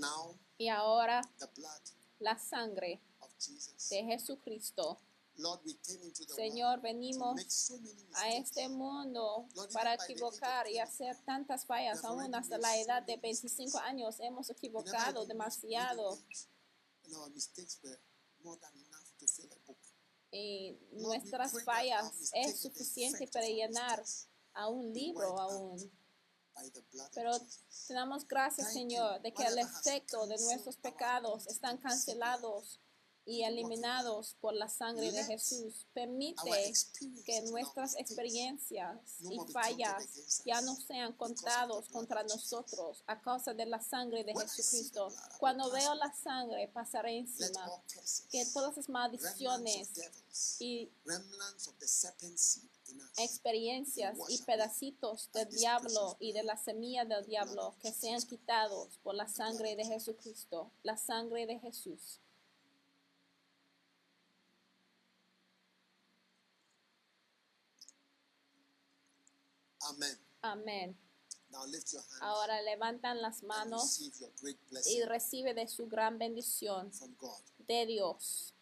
Now 0.03 0.37
Y 0.57 0.69
ahora 0.69 1.21
the 1.39 1.47
blood 1.55 1.81
la 2.19 2.37
sangre 2.37 3.01
of 3.19 3.31
Jesus. 3.39 3.89
de 3.89 4.03
Jesucristo. 4.03 4.99
Lord, 5.35 5.61
we 5.65 5.73
came 5.83 6.03
into 6.03 6.25
the 6.25 6.33
Señor, 6.35 6.79
world 6.79 6.83
venimos 6.83 7.41
so 7.47 7.79
a 8.13 8.29
este 8.35 8.69
mundo 8.69 9.47
Lord, 9.55 9.71
para 9.73 9.95
equivocar 9.95 10.67
y 10.69 10.77
hacer 10.77 11.17
tantas 11.25 11.65
fallas. 11.65 12.03
Aún 12.03 12.35
hasta 12.35 12.57
la 12.59 12.77
edad 12.77 13.01
de 13.01 13.17
25 13.17 13.63
mistakes. 13.63 13.87
años 13.87 14.19
hemos 14.19 14.49
equivocado 14.51 15.25
demasiado 15.25 16.19
y 20.31 20.77
nuestras 20.91 21.63
fallas 21.63 22.31
es 22.33 22.59
suficiente 22.59 23.27
para 23.27 23.47
llenar 23.47 24.03
a 24.53 24.67
un 24.67 24.93
libro 24.93 25.39
aún. 25.39 25.91
Pero 27.13 27.31
te 27.87 27.93
damos 27.93 28.27
gracias. 28.27 28.73
Señor, 28.73 29.21
de 29.21 29.33
que 29.33 29.43
el 29.43 29.57
efecto 29.57 30.25
de 30.27 30.37
nuestros 30.37 30.77
pecados 30.77 31.47
están 31.47 31.77
cancelados 31.77 32.79
y 33.25 33.43
eliminados 33.43 34.35
por 34.41 34.53
la 34.53 34.67
sangre 34.67 35.11
de 35.11 35.23
Jesús. 35.23 35.87
Permite 35.93 36.73
que 37.25 37.41
nuestras 37.43 37.95
experiencias 37.95 38.99
y 39.21 39.39
fallas 39.51 40.43
ya 40.43 40.61
no 40.61 40.75
sean 40.75 41.13
contados 41.13 41.87
contra 41.89 42.23
nosotros 42.23 43.03
a 43.07 43.21
causa 43.21 43.53
de 43.53 43.65
la 43.65 43.81
sangre 43.81 44.23
de 44.23 44.33
Jesucristo. 44.33 45.07
Cuando 45.39 45.71
veo 45.71 45.95
la 45.95 46.13
sangre 46.13 46.67
pasar 46.67 47.05
Let 47.05 47.19
encima, 47.19 47.83
que 48.29 48.45
todas 48.47 48.75
las 48.75 48.89
maldiciones 48.89 49.89
y 50.59 50.91
experiencias 53.17 54.17
y 54.29 54.41
pedacitos 54.43 55.29
del 55.33 55.49
diablo 55.49 56.17
y 56.19 56.33
de 56.33 56.43
la 56.43 56.57
semilla 56.57 57.05
del 57.05 57.25
diablo 57.25 57.75
que 57.81 57.91
sean 57.91 58.21
quitados 58.21 58.97
por 59.03 59.15
la 59.15 59.27
sangre 59.27 59.75
de 59.75 59.85
Jesucristo, 59.85 60.71
la 60.83 60.97
sangre 60.97 61.45
de 61.45 61.59
Jesús. 61.59 62.19
Amén. 69.79 70.17
Hand 70.41 70.65
Ahora 72.21 72.61
levantan 72.61 73.21
las 73.21 73.43
manos 73.43 73.99
y 74.87 75.03
recibe 75.03 75.53
de 75.53 75.67
su 75.67 75.87
gran 75.87 76.17
bendición 76.17 76.91
de 77.59 77.85
Dios. 77.85 78.53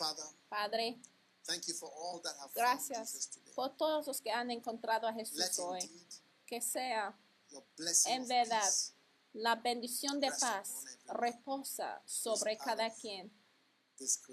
Father, 0.00 0.24
Padre, 0.48 0.96
thank 1.44 1.68
you 1.68 1.74
for 1.74 1.90
all 1.94 2.20
that 2.24 2.32
have 2.40 2.50
found 2.52 2.80
Jesus 2.80 2.88
gracias 2.88 3.26
today. 3.26 3.52
por 3.54 3.68
todos 3.76 4.06
los 4.06 4.20
que 4.22 4.30
han 4.32 4.50
encontrado 4.50 5.06
a 5.06 5.12
Let 5.12 5.26
Jesús 5.26 5.58
hoy. 5.58 5.80
Que 6.46 6.62
sea 6.62 7.14
your 7.50 7.62
blessing 7.76 8.12
en 8.12 8.26
verdad 8.26 8.62
peace 8.62 8.92
la 9.34 9.56
bendición 9.56 10.20
de 10.20 10.30
paz 10.40 10.84
reposa 11.06 12.02
sobre 12.04 12.56
cada 12.56 12.90
quien 12.90 13.30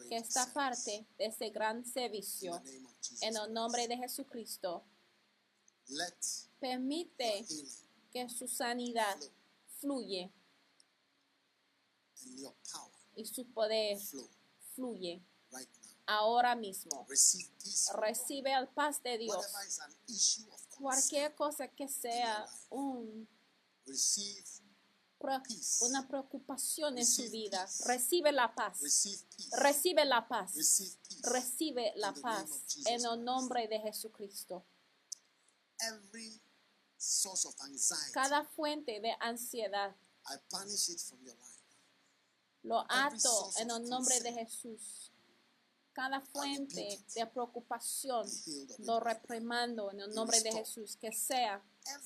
que 0.10 0.18
está 0.18 0.46
service. 0.46 0.54
parte 0.54 1.08
de 1.18 1.26
este 1.26 1.50
gran 1.50 1.86
servicio. 1.86 2.62
En 3.22 3.36
el 3.36 3.54
nombre 3.54 3.88
de 3.88 3.98
Jesucristo, 3.98 4.84
Let 5.90 6.16
permite 6.60 7.46
que 8.12 8.30
su 8.30 8.48
sanidad 8.48 9.18
fluye 9.80 10.32
y 13.16 13.26
su 13.26 13.46
poder 13.54 14.00
fluye. 14.74 15.22
Ahora 16.08 16.56
mismo. 16.56 17.06
Recibe 17.96 18.54
el 18.54 18.68
paz 18.70 19.04
de 19.04 19.18
Dios. 19.18 19.46
Cualquier 20.80 21.36
cosa 21.36 21.68
que 21.68 21.88
sea 21.88 22.48
un 22.70 23.28
una 25.80 26.08
preocupación 26.08 26.98
en 26.98 27.06
su 27.06 27.30
vida, 27.32 27.68
recibe 27.86 28.32
la 28.32 28.54
paz. 28.54 28.80
Recibe 29.52 30.06
la 30.06 30.28
paz. 30.28 30.54
Recibe 31.24 31.94
la 31.96 32.14
paz 32.14 32.50
en 32.86 33.06
el 33.06 33.24
nombre 33.24 33.68
de 33.68 33.80
Jesucristo. 33.80 34.64
Every 35.80 36.42
source 36.98 37.48
of 37.48 37.56
anxiety, 37.62 38.12
Cada 38.12 38.44
fuente 38.44 39.00
de 39.00 39.16
ansiedad 39.20 39.96
I 40.26 40.38
banish 40.52 40.90
it 40.90 41.00
from 41.00 41.24
your 41.24 41.36
life. 41.36 41.58
lo 42.64 42.86
ato 42.90 43.52
en 43.58 43.70
el 43.72 43.88
nombre 43.88 44.20
de. 44.22 44.34
Jesús. 44.34 45.12
Cada 45.98 46.22
fuente 46.22 47.00
de 47.16 47.26
preocupación 47.26 48.30
lo 48.86 49.00
reprimando 49.00 49.90
en 49.92 50.02
el 50.02 50.14
nombre 50.14 50.40
de. 50.42 50.52
Jesús. 50.52 50.96
Que 51.02 51.12
sea 51.12 51.60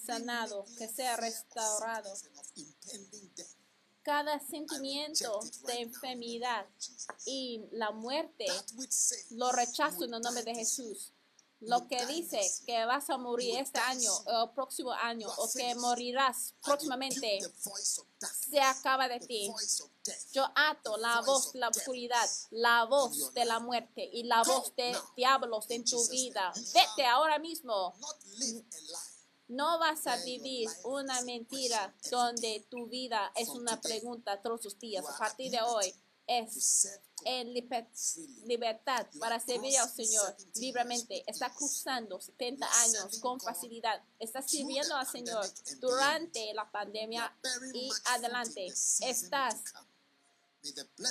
sanado, 0.05 0.63
que 0.77 0.87
sea 0.87 1.17
restaurado. 1.17 2.09
Cada 4.01 4.39
sentimiento 4.39 5.41
de 5.67 5.81
enfermedad 5.81 6.65
y 7.25 7.65
la 7.73 7.91
muerte 7.91 8.45
lo 9.31 9.51
rechazo 9.51 10.05
en 10.05 10.13
el 10.13 10.21
nombre 10.21 10.43
de 10.43 10.55
Jesús. 10.55 11.11
Lo 11.61 11.87
que 11.87 12.05
dice 12.07 12.41
que 12.65 12.85
vas 12.85 13.09
a 13.11 13.17
morir 13.17 13.59
este 13.59 13.79
año 13.79 14.11
o 14.25 14.43
el 14.45 14.49
próximo 14.51 14.91
año 14.91 15.27
o 15.37 15.49
que 15.51 15.75
morirás 15.75 16.55
próximamente 16.63 17.39
se 18.49 18.59
acaba 18.59 19.07
de 19.07 19.19
ti. 19.19 19.51
Yo 20.33 20.47
ato 20.55 20.97
la 20.97 21.21
voz 21.21 21.53
de 21.53 21.59
la 21.59 21.69
oscuridad, 21.69 22.27
la 22.49 22.85
voz 22.85 23.33
de 23.33 23.45
la 23.45 23.59
muerte 23.59 24.09
y 24.11 24.23
la 24.23 24.41
voz 24.43 24.75
de 24.75 24.97
diablos 25.15 25.65
en 25.69 25.85
tu 25.85 26.03
vida. 26.09 26.51
Vete 26.73 27.05
ahora 27.05 27.37
mismo. 27.37 27.93
No 29.47 29.77
vas 29.77 30.07
a 30.07 30.15
vivir 30.17 30.69
una 30.83 31.21
mentira 31.21 31.93
donde 32.09 32.65
tu 32.69 32.87
vida 32.87 33.31
es 33.35 33.49
una 33.49 33.79
pregunta 33.79 34.41
todos 34.41 34.63
los 34.63 34.79
días. 34.79 35.05
A 35.07 35.17
partir 35.17 35.51
de 35.51 35.61
hoy 35.61 35.93
es 36.39 36.87
en 37.23 37.53
libertad 37.53 39.05
para 39.19 39.39
servir 39.39 39.77
al 39.77 39.89
Señor 39.89 40.33
70 40.37 40.59
libremente. 40.59 41.23
Está 41.27 41.53
cruzando 41.53 42.19
70 42.19 42.65
You 42.65 42.71
are 42.71 42.83
años 42.83 43.19
con 43.19 43.39
facilidad. 43.39 44.01
Está 44.19 44.41
sirviendo 44.41 44.95
al 44.95 45.07
Señor 45.07 45.45
durante 45.79 46.53
la 46.53 46.69
pandemia 46.71 47.35
y 47.73 47.89
adelante. 48.05 48.65
Estás 48.65 49.63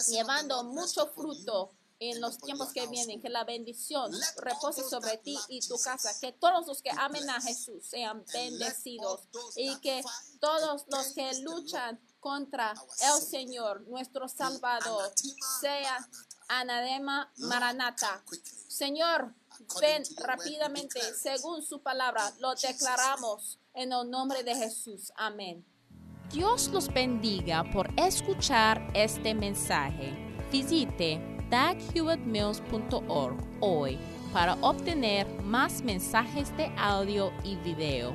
llevando 0.08 0.64
mucho 0.64 1.06
fruto 1.08 1.72
en 2.00 2.18
los 2.20 2.38
tiempos 2.38 2.72
que 2.72 2.86
vienen, 2.86 3.20
que 3.20 3.28
la 3.28 3.44
bendición 3.44 4.10
repose 4.38 4.82
sobre 4.88 5.18
ti 5.18 5.38
y 5.48 5.60
tu 5.60 5.78
casa, 5.78 6.18
que 6.18 6.32
todos 6.32 6.66
los 6.66 6.80
que 6.80 6.90
amen 6.90 7.28
a. 7.28 7.40
Jesús 7.42 7.84
sean 7.84 8.24
bendecidos 8.32 9.22
y 9.54 9.78
que 9.80 10.02
todos 10.40 10.86
los 10.88 11.06
que 11.08 11.34
luchan 11.40 12.00
contra 12.20 12.72
el 12.72 13.20
Señor, 13.20 13.80
nuestro 13.88 14.28
Salvador, 14.28 15.10
sea 15.60 15.98
anadema 16.48 17.32
maranata. 17.38 18.22
Señor, 18.68 19.34
ven 19.80 20.02
rápidamente 20.18 21.00
según 21.14 21.62
su 21.62 21.82
palabra. 21.82 22.30
Lo 22.38 22.54
declaramos 22.54 23.58
en 23.74 23.92
el 23.92 24.08
nombre 24.08 24.42
de 24.42 24.54
Jesús. 24.54 25.12
Amén. 25.16 25.64
Dios 26.32 26.68
los 26.68 26.86
bendiga 26.92 27.64
por 27.72 27.88
escuchar 27.96 28.88
este 28.94 29.34
mensaje. 29.34 30.14
Visite 30.52 31.20
daghewittmills.org 31.50 33.36
hoy 33.60 33.98
para 34.32 34.54
obtener 34.60 35.26
más 35.42 35.82
mensajes 35.82 36.56
de 36.56 36.72
audio 36.76 37.32
y 37.42 37.56
video, 37.56 38.14